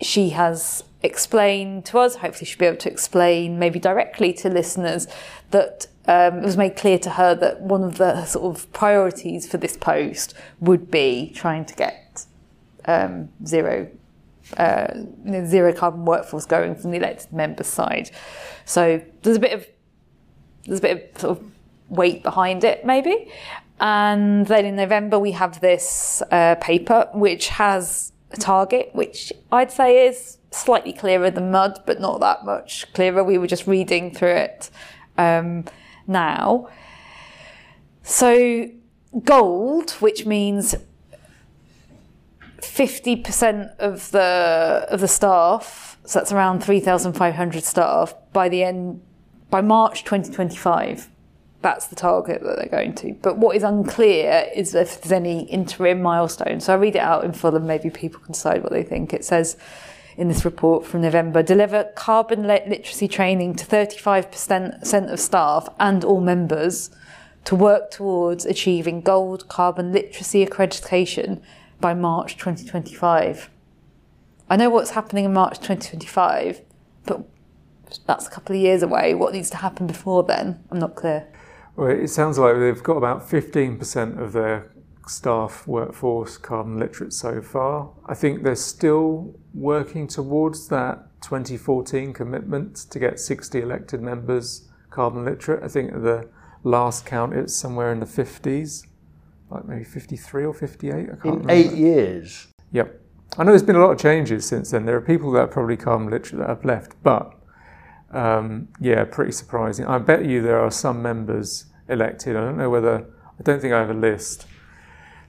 she 0.01 0.29
has 0.29 0.84
explained 1.01 1.86
to 1.86 1.99
us, 1.99 2.15
hopefully 2.15 2.45
she'll 2.45 2.60
be 2.60 2.65
able 2.65 2.77
to 2.77 2.91
explain 2.91 3.60
maybe 3.60 3.79
directly 3.79 4.34
to 4.34 4.49
listeners, 4.49 5.08
that 5.51 5.88
um, 6.08 6.39
it 6.39 6.45
was 6.45 6.58
made 6.58 6.75
clear 6.75 6.97
to 6.99 7.12
her 7.12 7.36
that 7.36 7.62
one 7.62 7.84
of 7.84 7.97
the 7.97 8.25
sort 8.25 8.56
of 8.56 8.71
priorities 8.73 9.47
for 9.47 9.58
this 9.58 9.77
post 9.77 10.34
would 10.60 10.89
be 10.89 11.32
trying 11.36 11.65
to 11.65 11.75
get 11.75 12.25
um, 12.86 13.29
zero 13.45 13.89
uh, 14.58 14.88
zero 15.45 15.73
carbon 15.73 16.06
workforce 16.06 16.45
going 16.45 16.75
from 16.75 16.91
the 16.91 16.97
elected 16.97 17.32
members' 17.32 17.67
side. 17.67 18.12
So 18.65 19.01
there's 19.21 19.38
a 19.38 19.39
bit 19.39 19.53
of 19.53 19.67
there's 20.65 20.79
a 20.79 20.82
bit 20.82 21.12
of 21.15 21.21
sort 21.21 21.38
of 21.39 21.51
weight 21.89 22.23
behind 22.23 22.63
it, 22.63 22.86
maybe. 22.86 23.32
And 23.79 24.47
then 24.47 24.65
in 24.65 24.75
November 24.75 25.19
we 25.19 25.32
have 25.32 25.60
this 25.60 26.21
uh, 26.32 26.56
paper 26.56 27.10
which 27.13 27.49
has 27.49 28.12
a 28.34 28.38
target, 28.38 28.89
which 28.93 29.32
I'd 29.52 29.72
say 29.72 30.08
is 30.08 30.38
slightly 30.52 30.93
clearer 30.93 31.32
than 31.32 31.52
mud, 31.52 31.80
but 31.86 32.00
not 32.00 32.19
that 32.19 32.46
much 32.46 32.91
clearer. 32.93 33.24
We 33.24 33.38
were 33.38 33.48
just 33.48 33.67
reading 33.67 34.13
through 34.13 34.36
it 34.36 34.69
um, 35.17 35.65
now. 36.08 36.69
So 38.04 38.69
gold, 39.24 39.91
which 39.91 40.26
means 40.26 40.76
50% 42.60 43.78
of 43.78 44.12
the 44.12 44.88
of 44.89 45.00
the 45.02 45.08
staff, 45.08 45.98
so 46.06 46.19
that's 46.19 46.32
around 46.32 46.63
3,500 46.63 47.63
staff 47.63 48.13
by 48.32 48.50
the 48.50 48.63
end 48.63 49.02
by 49.50 49.62
March 49.62 50.04
2025. 50.04 51.10
That's 51.63 51.88
the 51.88 51.95
target 51.95 52.43
that 52.43 52.58
they're 52.58 52.67
going 52.67 52.93
to. 52.95 53.13
But 53.21 53.38
what 53.38 53.56
is 53.56 53.63
unclear 53.63 54.49
is 54.54 54.76
if 54.76 55.02
there's 55.02 55.13
any 55.13 55.45
interim 55.45 56.02
milestone. 56.02 56.60
So 56.60 56.73
I 56.73 56.76
read 56.76 56.97
it 56.97 57.02
out 57.02 57.23
in 57.23 57.32
full 57.32 57.56
and 57.56 57.65
maybe 57.65 57.89
people 57.89 58.19
can 58.19 58.34
decide 58.34 58.62
what 58.62 58.73
they 58.73 58.84
think. 58.84 59.13
It 59.13 59.23
says 59.23 59.58
in 60.17 60.28
this 60.28 60.43
report 60.43 60.86
from 60.86 61.02
November, 61.02 61.41
deliver 61.41 61.86
carbon 61.95 62.45
literacy 62.45 63.08
training 63.08 63.56
to 63.56 63.65
35% 63.65 65.12
of 65.12 65.19
staff 65.19 65.69
and 65.80 66.04
all 66.04 66.21
members 66.21 66.91
to 67.45 67.56
work 67.56 67.89
towards 67.91 68.45
achieving 68.45 69.02
gold 69.02 69.47
carbon 69.47 69.91
literacy 69.93 70.45
accreditation 70.45 71.41
by 71.80 71.93
March 71.93 72.38
2025. 72.38 73.49
I 74.49 74.56
know 74.58 74.69
what's 74.69 74.91
happening 74.91 75.26
in 75.26 75.34
March 75.34 75.56
2025, 75.60 76.62
but 77.06 77.26
that's 78.06 78.28
a 78.28 78.30
couple 78.30 78.56
of 78.56 78.62
years 78.62 78.84
away. 78.84 79.13
What 79.13 79.34
needs 79.34 79.49
to 79.52 79.58
happen 79.58 79.88
before 79.88 80.23
then? 80.23 80.63
I'm 80.69 80.80
not 80.80 80.95
clear. 80.95 81.28
Well, 81.76 81.90
it 81.90 82.08
sounds 82.10 82.38
like 82.38 82.58
they've 82.58 82.84
got 82.84 82.98
about 82.98 83.28
15% 83.28 84.20
of 84.20 84.34
their 84.34 84.72
staff 85.08 85.68
workforce 85.68 86.38
carbon 86.38 86.78
literate 86.80 87.14
so 87.14 87.42
far. 87.42 87.92
I 88.06 88.14
think 88.14 88.44
they're 88.44 88.56
still 88.56 89.36
working 89.54 90.08
towards 90.08 90.68
that 90.70 91.08
2014 91.22 92.14
commitment 92.14 92.76
to 92.92 93.00
get 93.00 93.20
60 93.20 93.60
elected 93.60 94.02
members 94.02 94.70
carbon 94.90 95.26
literate. 95.26 95.64
I 95.64 95.68
think 95.68 95.92
at 95.94 96.04
the 96.04 96.30
last 96.64 97.06
count 97.06 97.34
it's 97.34 97.54
somewhere 97.56 97.92
in 97.92 98.00
the 98.00 98.06
50s 98.06 98.86
like 99.54 99.66
maybe 99.66 99.84
53 99.84 100.46
or 100.46 100.54
58. 100.54 100.94
I 100.94 100.98
can't 100.98 101.10
In 101.26 101.32
remember. 101.32 101.52
eight 101.52 101.74
years. 101.74 102.48
Yep. 102.72 103.00
I 103.38 103.44
know 103.44 103.52
there's 103.52 103.64
been 103.64 103.76
a 103.76 103.80
lot 103.80 103.92
of 103.92 104.00
changes 104.00 104.46
since 104.46 104.72
then. 104.72 104.86
There 104.86 104.96
are 104.96 105.02
people 105.02 105.32
that 105.34 105.40
are 105.40 105.48
probably 105.48 105.78
carbon 105.78 106.10
literate 106.10 106.40
that 106.40 106.50
have 106.50 106.66
left, 106.66 106.96
but 107.04 107.34
um, 108.13 108.67
yeah, 108.80 109.04
pretty 109.06 109.32
surprising. 109.32 109.86
I 109.86 109.97
bet 109.97 110.26
you 110.26 110.41
there 110.41 110.60
are 110.60 110.71
some 110.71 111.02
members 111.02 111.65
elected. 111.89 112.36
I 112.36 112.41
don't 112.41 112.58
know 112.58 112.69
whether, 112.69 113.06
I 113.39 113.43
don't 113.43 113.60
think 113.60 113.73
I 113.73 113.80
have 113.80 113.89
a 113.89 113.95
list 113.95 114.45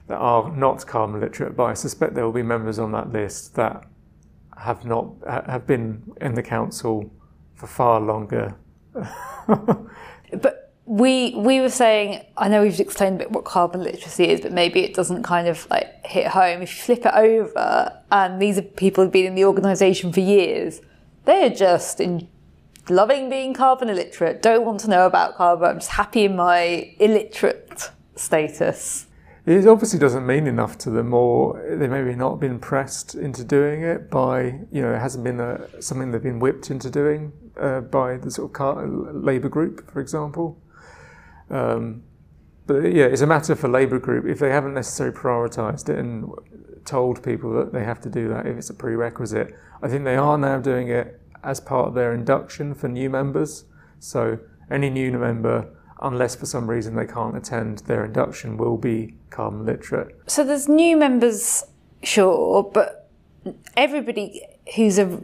that 0.07 0.17
are 0.17 0.55
not 0.55 0.85
carbon 0.85 1.19
literate, 1.19 1.55
but 1.55 1.63
I 1.63 1.73
suspect 1.73 2.13
there 2.13 2.25
will 2.25 2.31
be 2.31 2.43
members 2.43 2.79
on 2.79 2.91
that 2.91 3.11
list 3.11 3.55
that 3.55 3.83
have 4.57 4.85
not 4.85 5.11
have 5.27 5.67
been 5.67 6.03
in 6.21 6.35
the 6.35 6.43
council 6.43 7.11
for 7.55 7.67
far 7.67 7.99
longer. 7.99 8.55
but 8.93 10.73
we 10.85 11.33
we 11.35 11.59
were 11.59 11.69
saying 11.69 12.23
I 12.37 12.47
know 12.47 12.61
we've 12.61 12.79
explained 12.79 13.15
a 13.15 13.19
bit 13.19 13.31
what 13.31 13.45
carbon 13.45 13.81
literacy 13.83 14.29
is, 14.29 14.41
but 14.41 14.51
maybe 14.51 14.81
it 14.81 14.93
doesn't 14.93 15.23
kind 15.23 15.47
of 15.47 15.67
like 15.69 16.05
hit 16.05 16.27
home. 16.27 16.61
If 16.61 16.69
you 16.69 16.95
flip 16.95 17.05
it 17.05 17.13
over, 17.13 18.01
and 18.11 18.41
these 18.41 18.57
are 18.57 18.61
people 18.61 19.03
who've 19.03 19.13
been 19.13 19.25
in 19.25 19.35
the 19.35 19.45
organisation 19.45 20.13
for 20.13 20.19
years, 20.19 20.81
they're 21.25 21.49
just 21.49 21.99
in 21.99 22.27
loving 22.89 23.29
being 23.29 23.53
carbon 23.53 23.89
illiterate, 23.89 24.41
don't 24.41 24.65
want 24.65 24.79
to 24.81 24.89
know 24.89 25.05
about 25.05 25.35
carbon. 25.35 25.69
I'm 25.69 25.79
just 25.79 25.91
happy 25.91 26.25
in 26.25 26.35
my 26.35 26.93
illiterate 26.99 27.89
status. 28.15 29.07
It 29.45 29.67
obviously 29.67 29.99
doesn't 29.99 30.25
mean 30.25 30.47
enough 30.47 30.77
to 30.79 30.89
them, 30.89 31.13
or 31.13 31.63
they 31.77 31.87
maybe 31.87 32.15
not 32.15 32.39
been 32.39 32.57
pressed 32.59 33.13
into 33.13 33.43
doing 33.43 33.83
it 33.83 34.09
by, 34.09 34.59
you 34.71 34.81
know, 34.81 34.93
it 34.93 34.99
hasn't 34.99 35.23
been 35.23 35.39
a, 35.39 35.81
something 35.81 36.11
they've 36.11 36.23
been 36.23 36.39
whipped 36.39 36.71
into 36.71 36.89
doing 36.89 37.31
uh, 37.59 37.81
by 37.81 38.17
the 38.17 38.31
sort 38.31 38.49
of 38.49 38.53
car, 38.53 38.87
Labour 38.87 39.49
group, 39.49 39.91
for 39.91 40.01
example. 40.01 40.59
Um, 41.51 42.03
but 42.65 42.91
yeah, 42.91 43.05
it's 43.05 43.21
a 43.21 43.27
matter 43.27 43.55
for 43.55 43.67
Labour 43.67 43.99
group 43.99 44.25
if 44.25 44.39
they 44.39 44.49
haven't 44.49 44.73
necessarily 44.73 45.15
prioritised 45.15 45.89
it 45.89 45.99
and 45.99 46.31
told 46.83 47.23
people 47.23 47.53
that 47.53 47.71
they 47.71 47.83
have 47.83 48.01
to 48.01 48.09
do 48.09 48.27
that 48.29 48.47
if 48.47 48.57
it's 48.57 48.71
a 48.71 48.73
prerequisite. 48.73 49.55
I 49.83 49.87
think 49.87 50.05
they 50.05 50.15
are 50.15 50.39
now 50.39 50.59
doing 50.59 50.87
it 50.87 51.21
as 51.45 51.59
part 51.59 51.87
of 51.87 51.93
their 51.93 52.13
induction 52.13 52.73
for 52.73 52.87
new 52.87 53.09
members. 53.09 53.65
So 53.99 54.39
any 54.69 54.89
new 54.89 55.11
member, 55.13 55.67
unless 56.01 56.35
for 56.35 56.45
some 56.45 56.69
reason 56.69 56.95
they 56.95 57.05
can't 57.05 57.37
attend 57.37 57.79
their 57.79 58.03
induction, 58.03 58.57
will 58.57 58.77
be 58.77 59.15
carbon 59.29 59.65
literate. 59.65 60.19
So 60.27 60.43
there's 60.43 60.67
new 60.67 60.97
members, 60.97 61.63
sure, 62.03 62.63
but 62.63 63.09
everybody 63.77 64.41
who's 64.75 64.97
a 64.97 65.21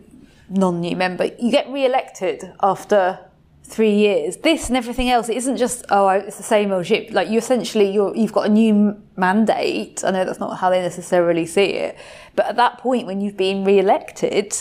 non-new 0.50 0.96
member, 0.96 1.26
you 1.40 1.50
get 1.52 1.68
re-elected 1.70 2.54
after 2.62 3.20
three 3.64 3.96
years. 3.96 4.38
This 4.38 4.68
and 4.68 4.78
everything 4.78 5.10
else, 5.10 5.30
it 5.30 5.38
isn't 5.38 5.58
just 5.58 5.86
oh, 5.90 6.10
it's 6.10 6.38
the 6.38 6.44
same 6.44 6.72
old 6.72 6.86
ship. 6.86 7.10
Like 7.12 7.30
you 7.30 7.38
essentially, 7.38 7.90
you're, 7.92 8.16
you've 8.16 8.34
got 8.34 8.46
a 8.48 8.50
new 8.50 9.02
mandate. 9.16 10.04
I 10.04 10.12
know 10.12 10.26
that's 10.26 10.40
not 10.40 10.60
how 10.60 10.70
they 10.70 10.82
necessarily 10.82 11.46
see 11.46 11.72
it, 11.72 11.98
but 12.36 12.46
at 12.46 12.58
that 12.58 12.78
point, 12.80 13.08
when 13.08 13.22
you've 13.22 13.38
been 13.38 13.64
re-elected, 13.64 14.56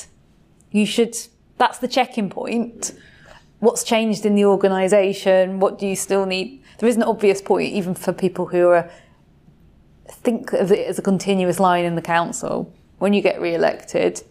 you 0.71 0.87
should. 0.87 1.17
That's 1.61 1.77
the 1.77 1.89
check-in 1.89 2.31
point. 2.31 2.95
What's 3.59 3.85
changed 3.85 4.25
in 4.25 4.35
the 4.35 4.47
organisation? 4.47 5.61
What 5.61 5.79
do 5.79 5.87
you 5.87 5.95
still 5.95 6.25
need? 6.25 6.63
There 6.79 6.89
is 6.89 6.97
an 6.97 7.03
obvious 7.03 7.43
point, 7.43 7.71
even 7.75 7.95
for 7.95 8.15
people 8.15 8.47
who 8.47 8.69
are 8.69 8.91
think 10.09 10.55
of 10.55 10.73
it 10.73 10.87
as 10.87 10.99
a 10.99 11.03
continuous 11.03 11.61
line 11.61 11.85
in 11.85 11.97
the 11.97 12.03
council. 12.03 12.73
When 12.97 13.13
you 13.13 13.21
get 13.21 13.43
re-elected, 13.43 14.23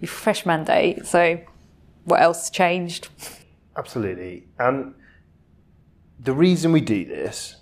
you 0.00 0.08
fresh 0.08 0.46
mandate. 0.46 1.04
So, 1.04 1.42
what 2.04 2.22
else 2.22 2.48
changed? 2.48 3.08
Absolutely. 3.76 4.46
And 4.58 4.94
the 6.18 6.32
reason 6.32 6.72
we 6.72 6.80
do 6.80 7.04
this 7.04 7.56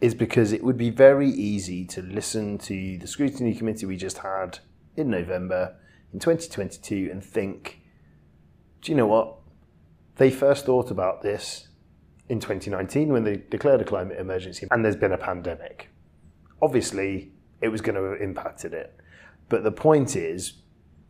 is 0.00 0.12
because 0.12 0.52
it 0.52 0.64
would 0.64 0.76
be 0.76 0.90
very 0.90 1.30
easy 1.30 1.84
to 1.84 2.02
listen 2.02 2.58
to 2.58 2.98
the 2.98 3.06
scrutiny 3.06 3.54
committee 3.54 3.86
we 3.86 3.96
just 3.96 4.18
had 4.18 4.58
in 4.96 5.08
November 5.08 5.76
in 6.12 6.18
2022 6.18 7.08
and 7.10 7.24
think, 7.24 7.80
do 8.82 8.92
you 8.92 8.96
know 8.96 9.06
what? 9.06 9.36
They 10.16 10.30
first 10.30 10.66
thought 10.66 10.90
about 10.90 11.22
this 11.22 11.68
in 12.28 12.40
2019 12.40 13.12
when 13.12 13.24
they 13.24 13.36
declared 13.50 13.80
a 13.80 13.84
climate 13.84 14.18
emergency 14.18 14.66
and 14.70 14.84
there's 14.84 14.96
been 14.96 15.12
a 15.12 15.18
pandemic. 15.18 15.90
Obviously, 16.62 17.32
it 17.60 17.68
was 17.68 17.80
going 17.80 17.94
to 17.96 18.02
have 18.02 18.20
impacted 18.20 18.72
it. 18.72 18.98
But 19.48 19.62
the 19.62 19.72
point 19.72 20.16
is, 20.16 20.54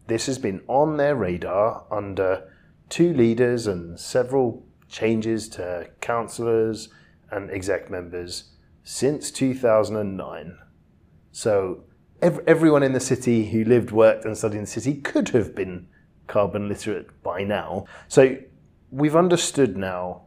this 0.06 0.26
has 0.26 0.38
been 0.38 0.60
on 0.68 0.96
their 0.96 1.16
radar 1.16 1.84
under 1.90 2.50
two 2.88 3.12
leaders 3.12 3.66
and 3.66 3.98
several 3.98 4.64
changes 4.88 5.48
to 5.48 5.88
councillors 6.00 6.88
and 7.30 7.50
exec 7.50 7.90
members 7.90 8.52
since 8.84 9.30
2009. 9.30 10.58
So 11.32 11.84
ev- 12.22 12.40
everyone 12.46 12.82
in 12.82 12.92
the 12.92 13.00
city 13.00 13.50
who 13.50 13.64
lived, 13.64 13.90
worked, 13.90 14.24
and 14.24 14.36
studied 14.36 14.58
in 14.58 14.64
the 14.64 14.70
city 14.70 14.94
could 14.94 15.30
have 15.30 15.54
been 15.54 15.88
carbon 16.26 16.68
literate 16.68 17.22
by 17.22 17.42
now. 17.42 17.86
So 18.08 18.36
we've 18.90 19.16
understood 19.16 19.76
now 19.76 20.22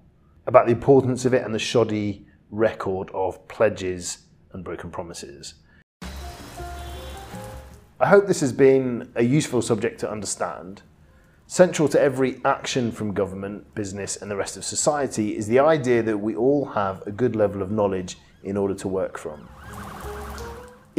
about 0.47 0.65
the 0.65 0.71
importance 0.71 1.25
of 1.25 1.33
it 1.33 1.43
and 1.43 1.53
the 1.53 1.59
shoddy 1.59 2.25
record 2.49 3.09
of 3.13 3.47
pledges 3.47 4.25
and 4.53 4.63
broken 4.63 4.89
promises. 4.89 5.55
I 8.01 8.07
hope 8.07 8.27
this 8.27 8.39
has 8.39 8.53
been 8.53 9.11
a 9.15 9.23
useful 9.23 9.61
subject 9.61 9.99
to 9.99 10.09
understand. 10.09 10.83
Central 11.47 11.89
to 11.89 11.99
every 11.99 12.39
action 12.45 12.91
from 12.91 13.13
government, 13.13 13.75
business, 13.75 14.15
and 14.15 14.31
the 14.31 14.35
rest 14.35 14.55
of 14.55 14.63
society 14.63 15.35
is 15.35 15.47
the 15.47 15.59
idea 15.59 16.01
that 16.03 16.17
we 16.17 16.35
all 16.35 16.63
have 16.65 17.05
a 17.05 17.11
good 17.11 17.35
level 17.35 17.61
of 17.61 17.71
knowledge 17.71 18.17
in 18.43 18.55
order 18.55 18.73
to 18.75 18.87
work 18.87 19.17
from. 19.17 19.49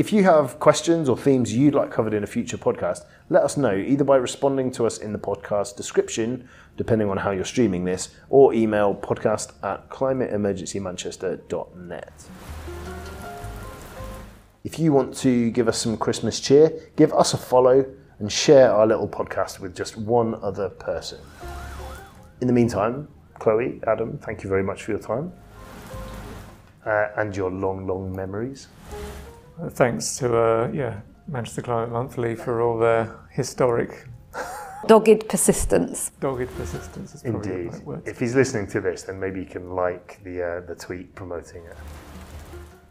If 0.01 0.13
you 0.15 0.25
have 0.25 0.59
questions 0.59 1.11
or 1.11 1.19
themes 1.19 1.55
you'd 1.55 1.75
like 1.75 1.91
covered 1.91 2.15
in 2.15 2.25
a 2.25 2.27
future 2.27 2.57
podcast, 2.57 3.05
let 3.29 3.43
us 3.43 3.59
know 3.59 3.77
either 3.77 4.03
by 4.03 4.17
responding 4.17 4.73
to 4.73 4.87
us 4.87 4.97
in 4.97 5.13
the 5.13 5.19
podcast 5.19 5.77
description, 5.77 6.49
depending 6.79 7.11
on 7.11 7.19
how 7.19 7.33
you're 7.33 7.45
streaming 7.45 7.85
this, 7.85 8.09
or 8.31 8.55
email 8.55 8.95
podcast 8.95 9.53
at 9.63 9.91
climateemergencymanchester.net. 9.91 12.13
If 14.65 14.79
you 14.79 14.95
want 14.95 15.15
to 15.19 15.51
give 15.51 15.69
us 15.69 15.77
some 15.77 15.99
Christmas 15.99 16.41
cheer, 16.41 16.73
give 16.97 17.13
us 17.13 17.35
a 17.35 17.37
follow 17.37 17.85
and 18.21 18.33
share 18.33 18.73
our 18.73 18.87
little 18.87 19.07
podcast 19.07 19.61
with 19.61 19.77
just 19.77 19.99
one 19.99 20.35
other 20.43 20.71
person. 20.71 21.19
In 22.41 22.47
the 22.47 22.55
meantime, 22.55 23.07
Chloe, 23.39 23.83
Adam, 23.87 24.17
thank 24.17 24.43
you 24.43 24.49
very 24.49 24.63
much 24.63 24.83
for 24.83 24.93
your 24.93 25.01
time 25.01 25.31
uh, 26.87 27.09
and 27.19 27.37
your 27.37 27.51
long, 27.51 27.87
long 27.87 28.17
memories. 28.17 28.69
Thanks 29.71 30.17
to 30.19 30.37
uh, 30.37 30.71
yeah 30.73 31.01
Manchester 31.29 31.63
Climate 31.63 31.91
Monthly 31.93 32.35
for 32.35 32.61
all 32.63 32.79
their 32.79 33.15
historic 33.31 34.07
Dogged 34.87 35.29
persistence. 35.29 36.11
dogged 36.21 36.49
persistence. 36.57 37.15
Is 37.15 37.23
probably 37.23 37.41
the 37.51 37.57
Indeed. 37.59 37.73
right 37.75 37.85
word. 37.85 38.03
If 38.09 38.19
he's 38.19 38.35
listening 38.35 38.67
to 38.69 38.81
this, 38.81 39.03
then 39.03 39.21
maybe 39.21 39.41
he 39.41 39.47
can 39.47 39.71
like 39.71 40.19
the 40.25 40.43
uh, 40.43 40.61
the 40.67 40.75
tweet 40.75 41.15
promoting 41.15 41.65
it. 41.67 41.77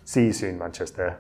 See 0.06 0.26
you 0.26 0.34
soon, 0.34 0.60
Manchester. 0.60 1.20